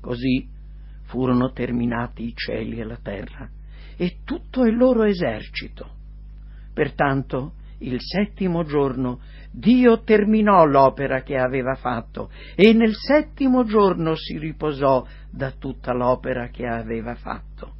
Così 0.00 0.48
furono 1.02 1.52
terminati 1.52 2.24
i 2.24 2.34
cieli 2.34 2.78
e 2.78 2.84
la 2.84 2.96
terra 2.96 3.50
e 3.96 4.20
tutto 4.24 4.64
il 4.64 4.76
loro 4.76 5.02
esercito. 5.02 5.98
Pertanto 6.72 7.56
il 7.80 7.96
settimo 8.00 8.64
giorno 8.64 9.20
Dio 9.52 10.02
terminò 10.02 10.64
l'opera 10.64 11.22
che 11.22 11.36
aveva 11.36 11.74
fatto 11.74 12.30
e 12.54 12.72
nel 12.72 12.94
settimo 12.94 13.64
giorno 13.64 14.14
si 14.14 14.38
riposò 14.38 15.04
da 15.30 15.50
tutta 15.50 15.92
l'opera 15.92 16.48
che 16.48 16.66
aveva 16.66 17.14
fatto. 17.16 17.74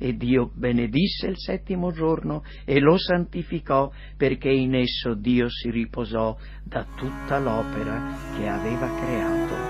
E 0.00 0.16
Dio 0.16 0.50
benedisse 0.54 1.26
il 1.26 1.38
settimo 1.38 1.90
giorno 1.90 2.44
e 2.64 2.78
lo 2.78 2.96
santificò 2.98 3.90
perché 4.16 4.50
in 4.50 4.74
esso 4.76 5.14
Dio 5.14 5.48
si 5.48 5.70
riposò 5.70 6.36
da 6.62 6.86
tutta 6.94 7.38
l'opera 7.40 8.16
che 8.36 8.46
aveva 8.46 8.86
creato 8.94 9.67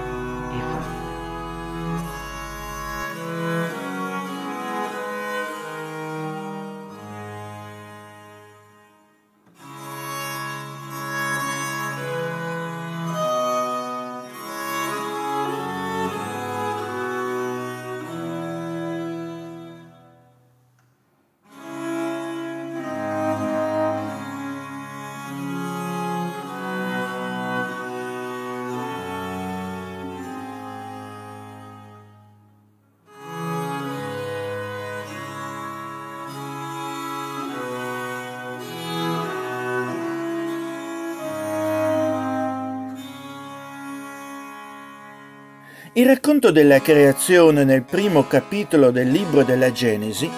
racconto 46.08 46.50
della 46.50 46.80
creazione 46.80 47.64
nel 47.64 47.82
primo 47.82 48.26
capitolo 48.26 48.90
del 48.90 49.10
libro 49.10 49.42
della 49.42 49.70
Genesi 49.72 50.30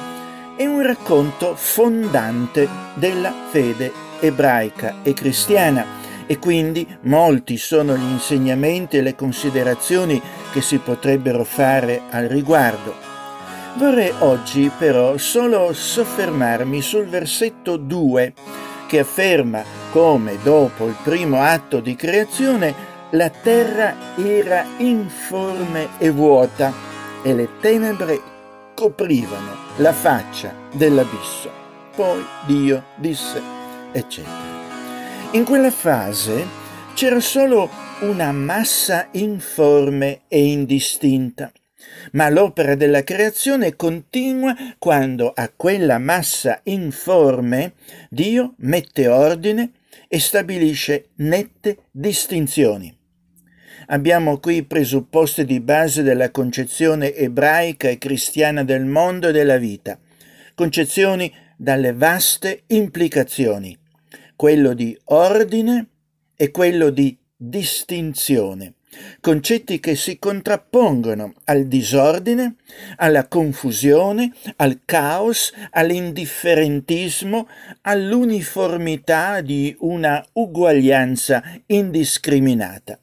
è 0.56 0.66
un 0.66 0.82
racconto 0.82 1.54
fondante 1.54 2.68
della 2.94 3.32
fede 3.50 3.92
ebraica 4.18 4.96
e 5.04 5.14
cristiana 5.14 5.86
e 6.26 6.40
quindi 6.40 6.84
molti 7.02 7.56
sono 7.56 7.96
gli 7.96 8.10
insegnamenti 8.10 8.96
e 8.96 9.02
le 9.02 9.14
considerazioni 9.14 10.20
che 10.52 10.60
si 10.60 10.78
potrebbero 10.78 11.44
fare 11.44 12.02
al 12.10 12.26
riguardo. 12.26 12.92
Vorrei 13.76 14.12
oggi 14.18 14.72
però 14.76 15.16
solo 15.18 15.72
soffermarmi 15.72 16.82
sul 16.82 17.06
versetto 17.06 17.76
2 17.76 18.32
che 18.88 18.98
afferma 18.98 19.62
come 19.92 20.36
dopo 20.42 20.88
il 20.88 20.96
primo 21.00 21.40
atto 21.40 21.78
di 21.78 21.94
creazione 21.94 22.89
la 23.10 23.28
terra 23.28 24.14
era 24.16 24.64
informe 24.76 25.88
e 25.98 26.10
vuota 26.10 26.72
e 27.22 27.34
le 27.34 27.48
tenebre 27.60 28.20
coprivano 28.74 29.56
la 29.78 29.92
faccia 29.92 30.54
dell'abisso. 30.72 31.50
Poi 31.96 32.24
Dio 32.46 32.84
disse, 32.96 33.42
eccetera. 33.90 34.48
In 35.32 35.44
quella 35.44 35.72
fase 35.72 36.46
c'era 36.94 37.18
solo 37.18 37.68
una 38.02 38.30
massa 38.30 39.08
informe 39.12 40.22
e 40.28 40.46
indistinta, 40.46 41.50
ma 42.12 42.28
l'opera 42.28 42.76
della 42.76 43.02
creazione 43.02 43.74
continua 43.74 44.54
quando 44.78 45.32
a 45.34 45.50
quella 45.54 45.98
massa 45.98 46.60
informe 46.64 47.72
Dio 48.08 48.54
mette 48.58 49.08
ordine 49.08 49.72
e 50.06 50.20
stabilisce 50.20 51.08
nette 51.16 51.78
distinzioni. 51.90 52.98
Abbiamo 53.92 54.38
qui 54.38 54.58
i 54.58 54.62
presupposti 54.62 55.44
di 55.44 55.58
base 55.58 56.04
della 56.04 56.30
concezione 56.30 57.12
ebraica 57.12 57.88
e 57.88 57.98
cristiana 57.98 58.62
del 58.62 58.84
mondo 58.84 59.28
e 59.28 59.32
della 59.32 59.56
vita, 59.56 59.98
concezioni 60.54 61.32
dalle 61.56 61.92
vaste 61.92 62.62
implicazioni, 62.68 63.76
quello 64.36 64.74
di 64.74 64.96
ordine 65.06 65.88
e 66.36 66.52
quello 66.52 66.90
di 66.90 67.18
distinzione, 67.34 68.74
concetti 69.20 69.80
che 69.80 69.96
si 69.96 70.20
contrappongono 70.20 71.34
al 71.46 71.66
disordine, 71.66 72.54
alla 72.94 73.26
confusione, 73.26 74.32
al 74.54 74.82
caos, 74.84 75.52
all'indifferentismo, 75.72 77.48
all'uniformità 77.80 79.40
di 79.40 79.74
una 79.80 80.24
uguaglianza 80.34 81.42
indiscriminata. 81.66 82.99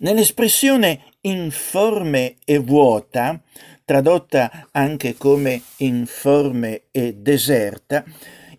Nell'espressione 0.00 1.14
informe 1.22 2.36
e 2.44 2.58
vuota, 2.58 3.42
tradotta 3.84 4.68
anche 4.70 5.16
come 5.16 5.62
informe 5.78 6.82
e 6.92 7.14
deserta, 7.14 8.04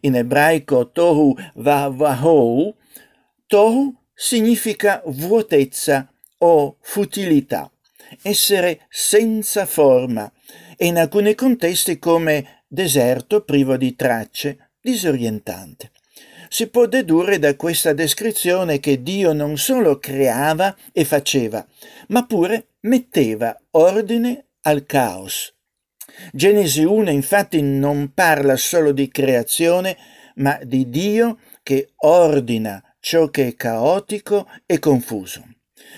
in 0.01 0.15
ebraico 0.15 0.91
tohu 0.91 1.33
vavahou, 1.55 2.75
tohu 3.47 3.95
significa 4.13 5.01
vuotezza 5.05 6.11
o 6.39 6.75
futilità, 6.81 7.71
essere 8.21 8.81
senza 8.89 9.65
forma 9.65 10.29
e 10.75 10.87
in 10.87 10.97
alcuni 10.97 11.35
contesti 11.35 11.99
come 11.99 12.63
deserto 12.67 13.45
privo 13.45 13.77
di 13.77 13.95
tracce, 13.95 14.71
disorientante. 14.81 15.91
Si 16.51 16.67
può 16.67 16.87
dedurre 16.87 17.37
da 17.37 17.55
questa 17.55 17.93
descrizione 17.93 18.79
che 18.79 19.03
Dio 19.03 19.33
non 19.33 19.57
solo 19.57 19.99
creava 19.99 20.75
e 20.91 21.05
faceva, 21.05 21.63
ma 22.07 22.25
pure 22.25 22.69
metteva 22.81 23.55
ordine 23.71 24.47
al 24.61 24.85
caos. 24.87 25.53
Genesi 26.33 26.83
1 26.83 27.11
infatti 27.11 27.61
non 27.61 28.13
parla 28.15 28.57
solo 28.57 28.91
di 28.91 29.09
creazione, 29.09 29.95
ma 30.37 30.59
di 30.63 30.89
Dio 30.89 31.37
che 31.61 31.91
ordina 31.97 32.83
ciò 32.99 33.29
che 33.29 33.47
è 33.47 33.55
caotico 33.55 34.49
e 34.65 34.79
confuso. 34.79 35.43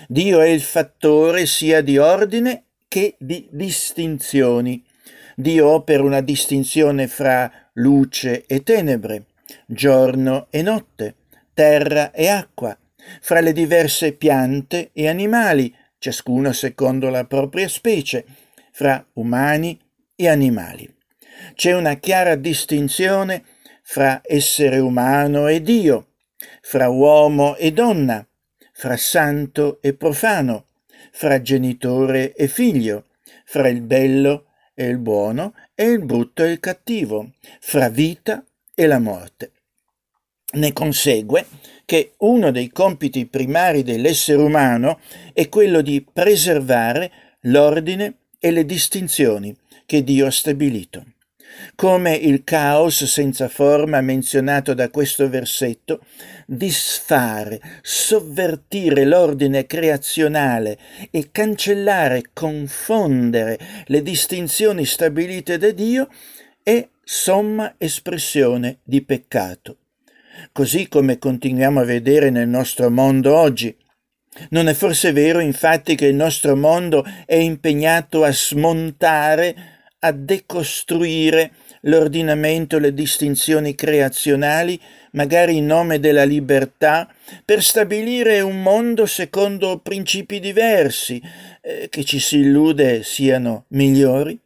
Dio 0.06 0.40
è 0.40 0.48
il 0.48 0.60
fattore 0.60 1.46
sia 1.46 1.80
di 1.80 1.96
ordine 1.96 2.64
che 2.88 3.16
di 3.18 3.48
distinzioni. 3.50 4.84
Dio 5.34 5.68
opera 5.68 6.02
una 6.02 6.20
distinzione 6.20 7.08
fra 7.08 7.50
luce 7.74 8.44
e 8.46 8.62
tenebre, 8.62 9.24
giorno 9.66 10.46
e 10.50 10.62
notte, 10.62 11.16
terra 11.54 12.10
e 12.12 12.28
acqua, 12.28 12.76
fra 13.20 13.40
le 13.40 13.52
diverse 13.52 14.12
piante 14.12 14.90
e 14.92 15.08
animali, 15.08 15.74
ciascuno 15.98 16.52
secondo 16.52 17.08
la 17.08 17.24
propria 17.24 17.68
specie, 17.68 18.24
fra 18.72 19.04
umani 19.14 19.78
e 20.16 20.28
animali. 20.28 20.92
C'è 21.54 21.74
una 21.74 21.94
chiara 21.94 22.36
distinzione 22.36 23.44
fra 23.82 24.20
essere 24.24 24.78
umano 24.78 25.48
e 25.48 25.60
Dio, 25.60 26.14
fra 26.60 26.88
uomo 26.88 27.56
e 27.56 27.72
donna, 27.72 28.26
fra 28.72 28.96
santo 28.96 29.80
e 29.80 29.94
profano, 29.94 30.66
fra 31.10 31.42
genitore 31.42 32.34
e 32.34 32.48
figlio, 32.48 33.06
fra 33.44 33.68
il 33.68 33.82
bello 33.82 34.46
e 34.74 34.86
il 34.86 34.98
buono 34.98 35.54
e 35.74 35.84
il 35.84 36.04
brutto 36.04 36.42
e 36.42 36.52
il 36.52 36.60
cattivo, 36.60 37.32
fra 37.60 37.88
vita 37.88 38.42
e 38.74 38.86
la 38.86 38.98
morte. 38.98 39.52
Ne 40.54 40.72
consegue 40.72 41.46
che 41.84 42.12
uno 42.18 42.50
dei 42.50 42.70
compiti 42.70 43.26
primari 43.26 43.82
dell'essere 43.82 44.40
umano 44.40 45.00
è 45.32 45.48
quello 45.48 45.80
di 45.80 46.04
preservare 46.10 47.10
l'ordine 47.42 48.16
e 48.38 48.50
le 48.50 48.64
distinzioni 48.64 49.56
che 49.86 50.04
Dio 50.04 50.26
ha 50.26 50.30
stabilito. 50.30 51.04
Come 51.74 52.14
il 52.14 52.44
caos 52.44 53.04
senza 53.04 53.48
forma 53.48 54.00
menzionato 54.00 54.74
da 54.74 54.88
questo 54.90 55.28
versetto, 55.28 56.00
disfare, 56.46 57.60
sovvertire 57.82 59.04
l'ordine 59.04 59.66
creazionale 59.66 60.78
e 61.10 61.30
cancellare, 61.30 62.30
confondere 62.32 63.58
le 63.86 64.02
distinzioni 64.02 64.86
stabilite 64.86 65.58
da 65.58 65.70
Dio 65.70 66.08
è 66.62 66.88
somma 67.02 67.74
espressione 67.78 68.78
di 68.82 69.02
peccato. 69.02 69.76
Così 70.52 70.88
come 70.88 71.18
continuiamo 71.18 71.80
a 71.80 71.84
vedere 71.84 72.30
nel 72.30 72.48
nostro 72.48 72.90
mondo 72.90 73.36
oggi, 73.36 73.76
non 74.50 74.68
è 74.68 74.72
forse 74.72 75.12
vero 75.12 75.40
infatti 75.40 75.94
che 75.94 76.06
il 76.06 76.14
nostro 76.14 76.56
mondo 76.56 77.04
è 77.26 77.34
impegnato 77.34 78.24
a 78.24 78.32
smontare 78.32 79.54
a 80.04 80.10
decostruire 80.10 81.52
l'ordinamento, 81.82 82.78
le 82.78 82.94
distinzioni 82.94 83.74
creazionali, 83.74 84.80
magari 85.12 85.56
in 85.56 85.66
nome 85.66 86.00
della 86.00 86.24
libertà, 86.24 87.12
per 87.44 87.62
stabilire 87.62 88.40
un 88.40 88.62
mondo 88.62 89.06
secondo 89.06 89.78
principi 89.78 90.40
diversi, 90.40 91.22
eh, 91.60 91.88
che 91.88 92.04
ci 92.04 92.18
si 92.18 92.38
illude 92.38 93.02
siano 93.02 93.66
migliori? 93.68 94.41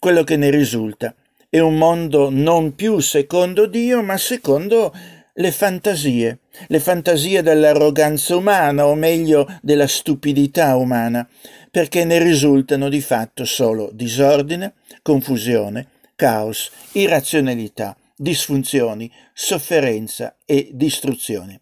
Quello 0.00 0.22
che 0.22 0.36
ne 0.36 0.50
risulta 0.50 1.12
è 1.48 1.58
un 1.58 1.76
mondo 1.76 2.30
non 2.30 2.76
più 2.76 3.00
secondo 3.00 3.66
Dio, 3.66 4.00
ma 4.00 4.16
secondo 4.16 4.94
le 5.34 5.50
fantasie, 5.50 6.38
le 6.68 6.78
fantasie 6.78 7.42
dell'arroganza 7.42 8.36
umana, 8.36 8.86
o 8.86 8.94
meglio 8.94 9.52
della 9.60 9.88
stupidità 9.88 10.76
umana, 10.76 11.28
perché 11.68 12.04
ne 12.04 12.22
risultano 12.22 12.88
di 12.88 13.00
fatto 13.00 13.44
solo 13.44 13.90
disordine, 13.92 14.74
confusione, 15.02 15.88
caos, 16.14 16.70
irrazionalità, 16.92 17.96
disfunzioni, 18.14 19.10
sofferenza 19.32 20.36
e 20.44 20.68
distruzione. 20.74 21.60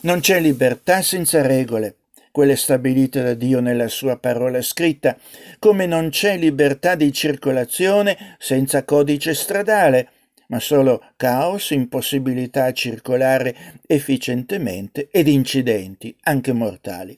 Non 0.00 0.18
c'è 0.18 0.40
libertà 0.40 1.02
senza 1.02 1.40
regole, 1.40 1.98
quelle 2.34 2.56
stabilite 2.56 3.22
da 3.22 3.34
Dio 3.34 3.60
nella 3.60 3.86
sua 3.86 4.16
parola 4.18 4.60
scritta, 4.60 5.16
come 5.60 5.86
non 5.86 6.08
c'è 6.08 6.36
libertà 6.36 6.96
di 6.96 7.12
circolazione 7.12 8.34
senza 8.40 8.82
codice 8.82 9.34
stradale, 9.34 10.08
ma 10.48 10.58
solo 10.58 11.00
caos, 11.14 11.70
impossibilità 11.70 12.64
a 12.64 12.72
circolare 12.72 13.54
efficientemente 13.86 15.06
ed 15.12 15.28
incidenti, 15.28 16.12
anche 16.22 16.52
mortali. 16.52 17.16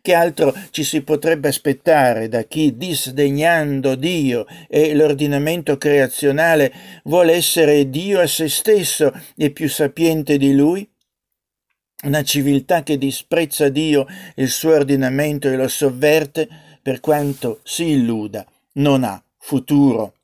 Che 0.00 0.14
altro 0.14 0.54
ci 0.70 0.84
si 0.84 1.02
potrebbe 1.02 1.48
aspettare 1.48 2.28
da 2.28 2.44
chi, 2.44 2.76
disdegnando 2.76 3.96
Dio 3.96 4.46
e 4.68 4.94
l'ordinamento 4.94 5.76
creazionale, 5.76 6.72
vuole 7.02 7.32
essere 7.32 7.90
Dio 7.90 8.20
a 8.20 8.28
se 8.28 8.48
stesso 8.48 9.12
e 9.36 9.50
più 9.50 9.68
sapiente 9.68 10.36
di 10.36 10.54
Lui? 10.54 10.88
Una 12.04 12.22
civiltà 12.22 12.82
che 12.82 12.96
disprezza 12.96 13.68
Dio, 13.68 14.06
il 14.36 14.48
suo 14.48 14.74
ordinamento 14.74 15.48
e 15.48 15.56
lo 15.56 15.68
sovverte, 15.68 16.48
per 16.80 17.00
quanto 17.00 17.60
si 17.64 17.90
illuda, 17.90 18.46
non 18.72 19.04
ha 19.04 19.22
futuro. 19.38 20.14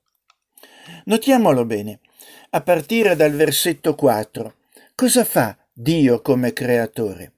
Notiamolo 1.04 1.64
bene, 1.64 2.00
a 2.50 2.60
partire 2.60 3.16
dal 3.16 3.32
versetto 3.32 3.94
4. 3.94 4.54
Cosa 4.94 5.24
fa 5.24 5.56
Dio 5.72 6.20
come 6.20 6.52
creatore? 6.52 7.32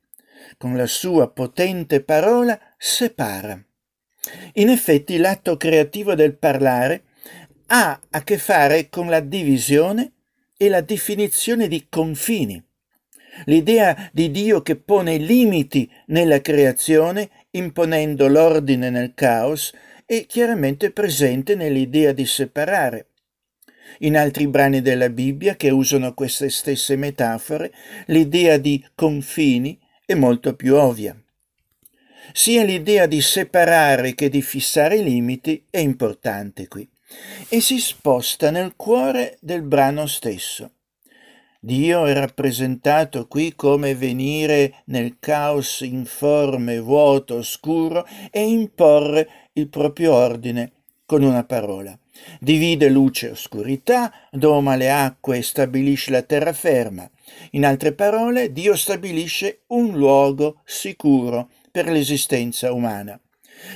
con 0.62 0.76
la 0.76 0.86
sua 0.86 1.28
potente 1.28 2.02
parola 2.02 2.56
separa. 2.78 3.60
In 4.54 4.68
effetti 4.68 5.16
l'atto 5.16 5.56
creativo 5.56 6.14
del 6.14 6.36
parlare 6.36 7.02
ha 7.66 7.98
a 8.10 8.22
che 8.22 8.38
fare 8.38 8.88
con 8.88 9.08
la 9.08 9.18
divisione 9.18 10.12
e 10.56 10.68
la 10.68 10.80
definizione 10.80 11.66
di 11.66 11.86
confini. 11.88 12.62
L'idea 13.44 14.10
di 14.12 14.30
Dio 14.30 14.62
che 14.62 14.76
pone 14.76 15.16
limiti 15.16 15.90
nella 16.06 16.40
creazione, 16.40 17.30
imponendo 17.50 18.28
l'ordine 18.28 18.90
nel 18.90 19.14
caos, 19.14 19.72
è 20.04 20.26
chiaramente 20.26 20.90
presente 20.90 21.54
nell'idea 21.54 22.12
di 22.12 22.26
separare. 22.26 23.06
In 24.00 24.16
altri 24.16 24.46
brani 24.48 24.80
della 24.80 25.08
Bibbia 25.08 25.56
che 25.56 25.70
usano 25.70 26.14
queste 26.14 26.50
stesse 26.50 26.96
metafore, 26.96 27.72
l'idea 28.06 28.56
di 28.56 28.84
confini 28.94 29.78
è 30.04 30.14
molto 30.14 30.54
più 30.54 30.74
ovvia. 30.76 31.16
Sia 32.32 32.64
l'idea 32.64 33.06
di 33.06 33.20
separare 33.20 34.14
che 34.14 34.28
di 34.28 34.42
fissare 34.42 34.96
i 34.96 35.02
limiti 35.02 35.66
è 35.70 35.78
importante 35.78 36.68
qui 36.68 36.88
e 37.48 37.60
si 37.60 37.78
sposta 37.78 38.50
nel 38.50 38.74
cuore 38.76 39.36
del 39.40 39.62
brano 39.62 40.06
stesso. 40.06 40.70
Dio 41.64 42.06
è 42.06 42.12
rappresentato 42.12 43.28
qui 43.28 43.54
come 43.54 43.94
venire 43.94 44.82
nel 44.86 45.18
caos 45.20 45.82
informe, 45.82 46.80
vuoto, 46.80 47.36
oscuro 47.36 48.04
e 48.32 48.42
imporre 48.42 49.28
il 49.52 49.68
proprio 49.68 50.12
ordine 50.12 50.72
con 51.06 51.22
una 51.22 51.44
parola. 51.44 51.96
Divide 52.40 52.88
luce 52.88 53.28
e 53.28 53.30
oscurità, 53.30 54.12
doma 54.32 54.74
le 54.74 54.90
acque 54.90 55.38
e 55.38 55.42
stabilisce 55.42 56.10
la 56.10 56.22
terraferma. 56.22 57.08
In 57.52 57.64
altre 57.64 57.92
parole, 57.92 58.50
Dio 58.50 58.74
stabilisce 58.74 59.60
un 59.68 59.92
luogo 59.92 60.62
sicuro 60.64 61.48
per 61.70 61.88
l'esistenza 61.88 62.72
umana. 62.72 63.16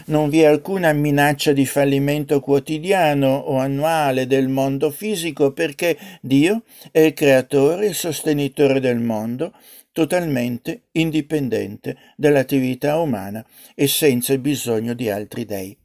Non 0.07 0.29
vi 0.29 0.41
è 0.43 0.45
alcuna 0.47 0.93
minaccia 0.93 1.53
di 1.53 1.67
fallimento 1.67 2.41
quotidiano 2.41 3.37
o 3.37 3.59
annuale 3.59 4.27
del 4.27 4.49
mondo 4.49 4.91
fisico 4.91 5.53
perché 5.53 5.97
Dio 6.21 6.63
è 6.91 7.01
il 7.01 7.15
creatore 7.15 7.87
e 7.87 7.89
il 7.89 7.95
sostenitore 7.95 8.81
del 8.81 8.99
mondo, 8.99 9.53
totalmente 9.93 10.89
indipendente 10.93 11.97
dall'attività 12.17 12.99
umana 12.99 13.45
e 13.75 13.89
senza 13.89 14.37
bisogno 14.39 14.93
di 14.95 15.09
altri 15.09 15.45
dei. 15.45 15.77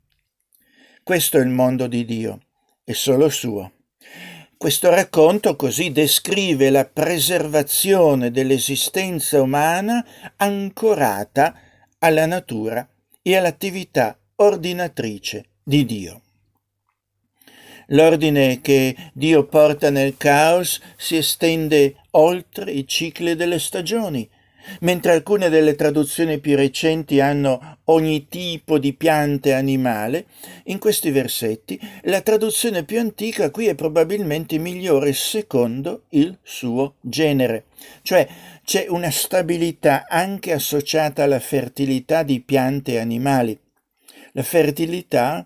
Questo 1.04 1.38
è 1.38 1.42
il 1.42 1.50
mondo 1.50 1.88
di 1.88 2.06
Dio, 2.06 2.42
è 2.84 2.92
solo 2.92 3.30
suo. 3.30 3.72
Questo 4.58 4.92
racconto 4.92 5.56
così 5.56 5.92
descrive 5.92 6.70
la 6.70 6.86
preservazione 6.86 8.30
dell'esistenza 8.30 9.42
umana 9.42 10.06
ancorata 10.36 11.56
alla 11.98 12.28
natura 12.28 12.88
e 13.22 13.36
all'attività 13.36 14.18
ordinatrice 14.36 15.46
di 15.64 15.86
Dio. 15.86 16.22
L'ordine 17.88 18.62
che 18.62 18.96
Dio 19.14 19.46
porta 19.46 19.90
nel 19.90 20.16
caos 20.18 20.80
si 20.96 21.18
estende 21.18 21.96
oltre 22.12 22.72
i 22.72 22.88
cicli 22.88 23.36
delle 23.36 23.60
stagioni, 23.60 24.30
mentre 24.82 25.14
alcune 25.14 25.50
delle 25.50 25.76
traduzioni 25.76 26.40
più 26.40 26.56
recenti 26.56 27.20
hanno 27.20 27.78
ogni 27.86 28.28
tipo 28.28 28.78
di 28.78 28.94
pianta 28.94 29.56
animale, 29.56 30.26
in 30.66 30.80
questi 30.80 31.12
versetti 31.12 31.80
la 32.04 32.22
traduzione 32.22 32.84
più 32.84 33.00
antica 33.00 33.52
qui 33.52 33.68
è 33.68 33.76
probabilmente 33.76 34.58
migliore 34.58 35.14
secondo 35.14 36.04
il 36.10 36.38
suo 36.42 36.96
genere, 37.02 37.66
cioè 38.02 38.28
c'è 38.64 38.86
una 38.90 39.12
stabilità 39.12 40.06
anche 40.08 40.54
associata 40.54 41.24
alla 41.24 41.40
fertilità 41.40 42.24
di 42.24 42.40
piante 42.42 42.94
e 42.94 43.00
animali. 43.00 43.58
La 44.34 44.44
fertilità 44.44 45.46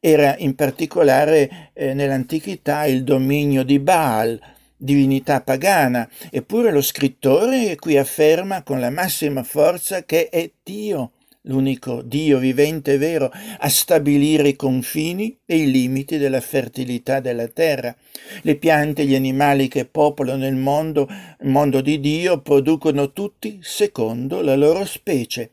era 0.00 0.36
in 0.38 0.54
particolare 0.54 1.70
eh, 1.72 1.94
nell'antichità 1.94 2.84
il 2.86 3.04
dominio 3.04 3.64
di 3.64 3.78
Baal, 3.78 4.40
divinità 4.76 5.40
pagana, 5.40 6.08
eppure 6.30 6.70
lo 6.70 6.82
scrittore 6.82 7.76
qui 7.76 7.96
afferma 7.96 8.62
con 8.62 8.80
la 8.80 8.90
massima 8.90 9.42
forza 9.42 10.04
che 10.04 10.28
è 10.28 10.50
Dio, 10.62 11.12
l'unico 11.42 12.02
Dio 12.02 12.38
vivente 12.38 12.94
e 12.94 12.98
vero, 12.98 13.30
a 13.58 13.68
stabilire 13.68 14.48
i 14.48 14.56
confini 14.56 15.36
e 15.44 15.56
i 15.56 15.70
limiti 15.70 16.18
della 16.18 16.40
fertilità 16.40 17.20
della 17.20 17.48
terra. 17.48 17.94
Le 18.42 18.56
piante 18.56 19.02
e 19.02 19.06
gli 19.06 19.14
animali 19.14 19.68
che 19.68 19.86
popolano 19.86 20.46
il 20.46 20.56
mondo, 20.56 21.08
il 21.40 21.48
mondo 21.48 21.80
di 21.80 21.98
Dio, 22.00 22.40
producono 22.40 23.12
tutti 23.12 23.58
secondo 23.62 24.40
la 24.42 24.56
loro 24.56 24.84
specie. 24.84 25.50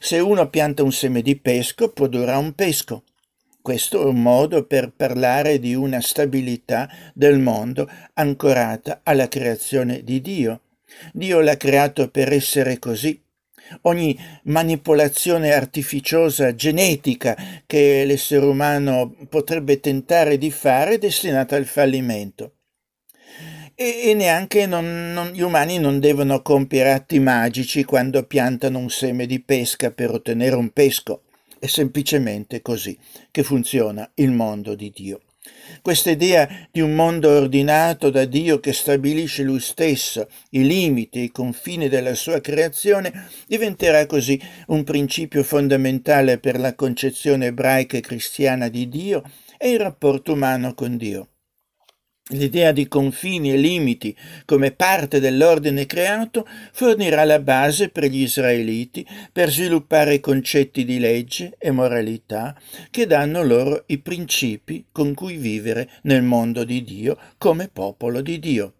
Se 0.00 0.18
uno 0.18 0.48
pianta 0.48 0.82
un 0.82 0.92
seme 0.92 1.22
di 1.22 1.36
pesco, 1.36 1.90
produrrà 1.90 2.38
un 2.38 2.52
pesco. 2.54 3.02
Questo 3.66 4.00
è 4.00 4.04
un 4.04 4.22
modo 4.22 4.64
per 4.64 4.92
parlare 4.94 5.58
di 5.58 5.74
una 5.74 6.00
stabilità 6.00 6.88
del 7.12 7.40
mondo 7.40 7.90
ancorata 8.14 9.00
alla 9.02 9.26
creazione 9.26 10.04
di 10.04 10.20
Dio. 10.20 10.60
Dio 11.12 11.40
l'ha 11.40 11.56
creato 11.56 12.08
per 12.08 12.32
essere 12.32 12.78
così 12.78 13.20
ogni 13.82 14.16
manipolazione 14.44 15.52
artificiosa 15.52 16.54
genetica 16.54 17.36
che 17.66 18.04
l'essere 18.04 18.46
umano 18.46 19.16
potrebbe 19.28 19.80
tentare 19.80 20.38
di 20.38 20.52
fare 20.52 20.92
è 20.92 20.98
destinata 20.98 21.56
al 21.56 21.64
fallimento. 21.64 22.52
E, 23.74 24.10
e 24.10 24.14
neanche 24.14 24.66
non, 24.66 25.12
non, 25.12 25.32
gli 25.32 25.42
umani 25.42 25.80
non 25.80 25.98
devono 25.98 26.40
compiere 26.40 26.92
atti 26.92 27.18
magici 27.18 27.82
quando 27.82 28.22
piantano 28.22 28.78
un 28.78 28.90
seme 28.90 29.26
di 29.26 29.40
pesca 29.40 29.90
per 29.90 30.12
ottenere 30.12 30.54
un 30.54 30.70
pesco. 30.70 31.22
È 31.66 31.68
semplicemente 31.68 32.62
così 32.62 32.96
che 33.32 33.42
funziona 33.42 34.08
il 34.14 34.30
mondo 34.30 34.76
di 34.76 34.92
Dio. 34.94 35.22
Questa 35.82 36.10
idea 36.10 36.68
di 36.70 36.80
un 36.80 36.94
mondo 36.94 37.28
ordinato 37.28 38.08
da 38.08 38.24
Dio 38.24 38.60
che 38.60 38.72
stabilisce 38.72 39.42
lui 39.42 39.58
stesso 39.58 40.28
i 40.50 40.64
limiti 40.64 41.18
e 41.18 41.22
i 41.22 41.32
confini 41.32 41.88
della 41.88 42.14
sua 42.14 42.40
creazione 42.40 43.26
diventerà 43.48 44.06
così 44.06 44.40
un 44.68 44.84
principio 44.84 45.42
fondamentale 45.42 46.38
per 46.38 46.56
la 46.60 46.76
concezione 46.76 47.46
ebraica 47.46 47.96
e 47.96 48.00
cristiana 48.00 48.68
di 48.68 48.88
Dio 48.88 49.24
e 49.58 49.70
il 49.70 49.80
rapporto 49.80 50.34
umano 50.34 50.72
con 50.72 50.96
Dio. 50.96 51.30
L'idea 52.30 52.72
di 52.72 52.88
confini 52.88 53.52
e 53.52 53.56
limiti 53.56 54.16
come 54.46 54.72
parte 54.72 55.20
dell'ordine 55.20 55.86
creato 55.86 56.44
fornirà 56.72 57.22
la 57.22 57.38
base 57.38 57.88
per 57.88 58.06
gli 58.06 58.22
israeliti 58.22 59.06
per 59.30 59.48
sviluppare 59.48 60.18
concetti 60.18 60.84
di 60.84 60.98
legge 60.98 61.54
e 61.56 61.70
moralità 61.70 62.58
che 62.90 63.06
danno 63.06 63.44
loro 63.44 63.84
i 63.86 63.98
principi 63.98 64.86
con 64.90 65.14
cui 65.14 65.36
vivere 65.36 65.88
nel 66.02 66.22
mondo 66.22 66.64
di 66.64 66.82
Dio 66.82 67.16
come 67.38 67.68
popolo 67.68 68.20
di 68.20 68.40
Dio. 68.40 68.72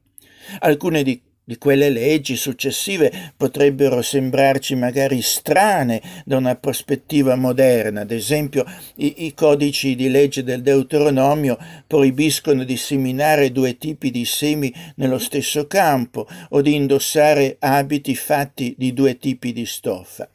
Alcune 0.59 1.05
di 1.05 1.23
di 1.49 1.59
quelle 1.59 1.91
leggi 1.91 2.35
successive 2.35 3.33
potrebbero 3.37 4.03
sembrarci 4.03 4.75
magari 4.75 5.23
strane 5.23 6.03
da 6.25 6.39
una 6.39 6.57
prospettiva 6.57 7.37
moderna. 7.37 8.01
Ad 8.01 8.11
esempio, 8.11 8.65
i, 8.97 9.27
i, 9.27 9.33
codici 9.33 9.95
di 9.95 10.11
legge 10.11 10.43
del 10.43 10.61
Deuteronomio 10.61 11.57
proibiscono 11.87 12.65
di 12.65 12.77
seminare 12.77 13.53
due 13.53 13.79
tipi 13.79 14.11
di 14.11 14.25
semi 14.25 14.75
nello 14.97 15.19
stesso 15.19 15.69
campo 15.69 16.27
o 16.49 16.61
di 16.61 16.75
indossare 16.75 17.59
abiti 17.61 18.17
fatti 18.17 18.75
di 18.77 18.93
due 18.93 19.17
tipi 19.17 19.53
di 19.53 19.67
stoffa. 19.67 20.29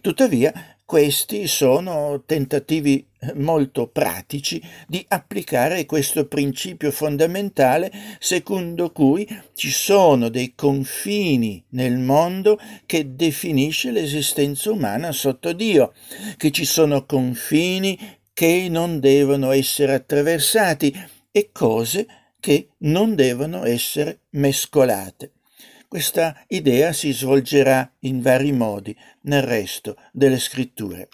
Tuttavia, 0.00 0.52
questi 0.84 1.46
sono 1.46 2.22
tentativi 2.26 3.06
molto 3.34 3.88
pratici 3.88 4.62
di 4.86 5.04
applicare 5.08 5.86
questo 5.86 6.26
principio 6.26 6.90
fondamentale 6.90 7.90
secondo 8.18 8.92
cui 8.92 9.26
ci 9.54 9.70
sono 9.70 10.28
dei 10.28 10.54
confini 10.54 11.62
nel 11.70 11.98
mondo 11.98 12.58
che 12.86 13.14
definisce 13.14 13.90
l'esistenza 13.90 14.70
umana 14.70 15.12
sotto 15.12 15.52
Dio, 15.52 15.92
che 16.36 16.50
ci 16.50 16.64
sono 16.64 17.04
confini 17.06 17.98
che 18.32 18.68
non 18.70 19.00
devono 19.00 19.50
essere 19.50 19.94
attraversati 19.94 20.94
e 21.30 21.50
cose 21.52 22.06
che 22.40 22.68
non 22.78 23.14
devono 23.14 23.64
essere 23.64 24.20
mescolate. 24.30 25.32
Questa 25.88 26.44
idea 26.48 26.92
si 26.92 27.12
svolgerà 27.12 27.90
in 28.00 28.20
vari 28.20 28.52
modi 28.52 28.94
nel 29.22 29.42
resto 29.42 29.96
delle 30.12 30.38
scritture. 30.38 31.08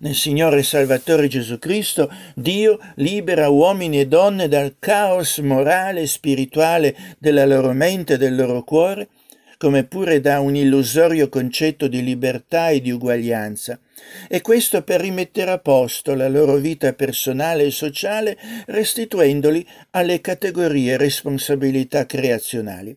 Nel 0.00 0.14
Signore 0.14 0.62
Salvatore 0.62 1.26
Gesù 1.26 1.58
Cristo, 1.58 2.08
Dio 2.36 2.78
libera 2.96 3.48
uomini 3.48 3.98
e 3.98 4.06
donne 4.06 4.46
dal 4.46 4.76
caos 4.78 5.38
morale 5.38 6.02
e 6.02 6.06
spirituale 6.06 6.96
della 7.18 7.44
loro 7.44 7.72
mente 7.72 8.14
e 8.14 8.16
del 8.16 8.36
loro 8.36 8.62
cuore, 8.62 9.08
come 9.56 9.82
pure 9.82 10.20
da 10.20 10.38
un 10.38 10.54
illusorio 10.54 11.28
concetto 11.28 11.88
di 11.88 12.04
libertà 12.04 12.68
e 12.68 12.80
di 12.80 12.92
uguaglianza, 12.92 13.80
e 14.28 14.40
questo 14.40 14.82
per 14.82 15.00
rimettere 15.00 15.50
a 15.50 15.58
posto 15.58 16.14
la 16.14 16.28
loro 16.28 16.54
vita 16.58 16.92
personale 16.92 17.64
e 17.64 17.72
sociale, 17.72 18.38
restituendoli 18.66 19.66
alle 19.90 20.20
categorie 20.20 20.96
responsabilità 20.96 22.06
creazionali. 22.06 22.96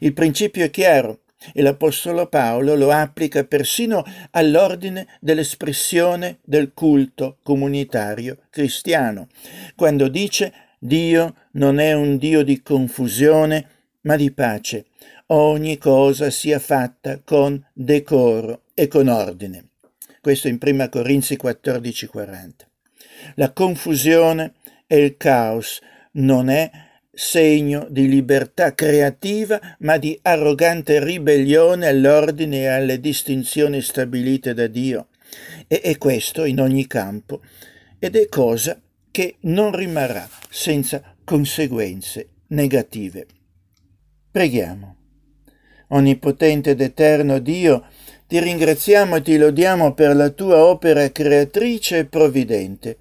Il 0.00 0.12
principio 0.12 0.66
è 0.66 0.68
chiaro. 0.68 1.20
E 1.52 1.62
l'Apostolo 1.62 2.26
Paolo 2.26 2.74
lo 2.74 2.90
applica 2.90 3.44
persino 3.44 4.04
all'ordine 4.30 5.06
dell'espressione 5.20 6.38
del 6.42 6.72
culto 6.72 7.38
comunitario 7.42 8.38
cristiano, 8.50 9.28
quando 9.74 10.08
dice 10.08 10.52
Dio 10.78 11.34
non 11.52 11.78
è 11.78 11.92
un 11.92 12.18
Dio 12.18 12.42
di 12.42 12.62
confusione, 12.62 13.68
ma 14.02 14.16
di 14.16 14.30
pace. 14.32 14.86
Ogni 15.28 15.78
cosa 15.78 16.30
sia 16.30 16.58
fatta 16.58 17.20
con 17.24 17.64
decoro 17.72 18.64
e 18.74 18.88
con 18.88 19.08
ordine. 19.08 19.68
Questo 20.20 20.48
in 20.48 20.58
1 20.60 20.88
Corinzi 20.90 21.36
14:40. 21.36 22.68
La 23.36 23.52
confusione 23.52 24.54
e 24.86 24.98
il 24.98 25.16
caos 25.16 25.80
non 26.12 26.50
è 26.50 26.70
segno 27.14 27.86
di 27.88 28.08
libertà 28.08 28.74
creativa, 28.74 29.60
ma 29.80 29.96
di 29.96 30.18
arrogante 30.22 31.02
ribellione 31.02 31.86
all'ordine 31.86 32.62
e 32.62 32.66
alle 32.66 33.00
distinzioni 33.00 33.80
stabilite 33.80 34.54
da 34.54 34.66
Dio. 34.66 35.08
E, 35.66 35.80
e 35.82 35.98
questo 35.98 36.44
in 36.44 36.60
ogni 36.60 36.86
campo. 36.86 37.40
Ed 37.98 38.16
è 38.16 38.28
cosa 38.28 38.80
che 39.10 39.36
non 39.40 39.74
rimarrà 39.74 40.28
senza 40.50 41.16
conseguenze 41.24 42.28
negative. 42.48 43.26
Preghiamo. 44.30 44.96
Onnipotente 45.88 46.70
ed 46.70 46.80
eterno 46.80 47.38
Dio, 47.38 47.86
ti 48.26 48.40
ringraziamo 48.40 49.16
e 49.16 49.22
ti 49.22 49.36
lodiamo 49.36 49.94
per 49.94 50.16
la 50.16 50.30
tua 50.30 50.64
opera 50.64 51.10
creatrice 51.10 51.98
e 51.98 52.04
provvidente 52.06 52.98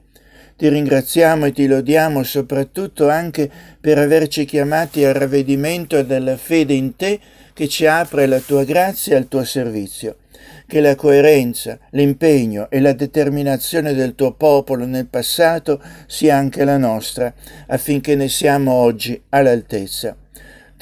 ti 0.64 0.70
ringraziamo 0.70 1.48
e 1.48 1.52
ti 1.52 1.68
lodiamo 1.68 2.24
soprattutto 2.24 3.10
anche 3.10 3.52
per 3.82 3.98
averci 3.98 4.46
chiamati 4.46 5.04
al 5.04 5.14
ravvedimento 5.14 6.02
della 6.04 6.38
fede 6.38 6.74
in 6.74 6.96
te 6.96 7.20
che 7.52 7.68
ci 7.68 7.86
apre 7.86 8.28
la 8.28 8.40
tua 8.40 8.64
grazia 8.64 9.18
al 9.18 9.28
tuo 9.28 9.44
servizio. 9.44 10.20
Che 10.66 10.80
la 10.80 10.96
coerenza, 10.96 11.78
l'impegno 11.90 12.70
e 12.70 12.80
la 12.80 12.94
determinazione 12.94 13.94
del 13.94 14.16
tuo 14.16 14.36
popolo 14.36 14.86
nel 14.86 15.08
passato 15.08 15.82
sia 16.08 16.38
anche 16.38 16.64
la 16.64 16.78
nostra, 16.78 17.34
affinché 17.68 18.16
ne 18.16 18.30
siamo 18.30 18.72
oggi 18.72 19.22
all'altezza. 19.32 20.16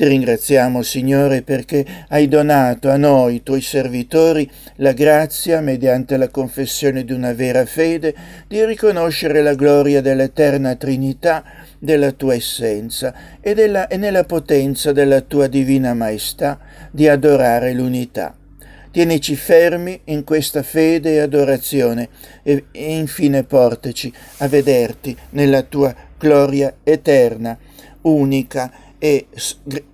Ti 0.01 0.07
ringraziamo, 0.07 0.81
Signore, 0.81 1.43
perché 1.43 1.85
hai 2.07 2.27
donato 2.27 2.89
a 2.89 2.97
noi, 2.97 3.43
tuoi 3.43 3.61
servitori, 3.61 4.49
la 4.77 4.93
grazia, 4.93 5.61
mediante 5.61 6.17
la 6.17 6.29
confessione 6.29 7.05
di 7.05 7.13
una 7.13 7.33
vera 7.33 7.67
fede, 7.67 8.15
di 8.47 8.65
riconoscere 8.65 9.43
la 9.43 9.53
gloria 9.53 10.01
dell'eterna 10.01 10.73
Trinità, 10.73 11.43
della 11.77 12.13
tua 12.13 12.33
essenza 12.33 13.13
e, 13.41 13.53
della, 13.53 13.85
e 13.85 13.97
nella 13.97 14.23
potenza 14.23 14.91
della 14.91 15.21
tua 15.21 15.45
divina 15.45 15.93
maestà 15.93 16.57
di 16.89 17.07
adorare 17.07 17.71
l'unità. 17.71 18.35
Tienici 18.89 19.35
fermi 19.35 20.01
in 20.05 20.23
questa 20.23 20.63
fede 20.63 21.13
e 21.13 21.19
adorazione 21.19 22.09
e, 22.41 22.65
e 22.71 22.97
infine 22.97 23.43
portaci 23.43 24.11
a 24.37 24.47
vederti 24.47 25.15
nella 25.29 25.61
tua 25.61 25.93
gloria 26.17 26.73
eterna, 26.83 27.55
unica 28.01 28.80
e, 29.03 29.25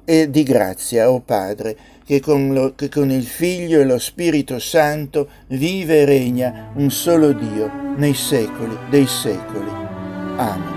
e 0.03 0.29
di 0.29 0.43
grazia, 0.43 1.09
o 1.09 1.13
oh 1.15 1.19
Padre, 1.21 1.77
che 2.05 2.19
con, 2.19 2.53
lo, 2.53 2.75
che 2.75 2.89
con 2.89 3.09
il 3.09 3.25
Figlio 3.25 3.79
e 3.79 3.85
lo 3.85 3.97
Spirito 3.99 4.59
Santo 4.59 5.29
vive 5.47 6.01
e 6.01 6.05
regna 6.05 6.71
un 6.75 6.91
solo 6.91 7.31
Dio 7.31 7.71
nei 7.95 8.13
secoli 8.13 8.77
dei 8.89 9.07
secoli. 9.07 9.69
Amen. 10.35 10.76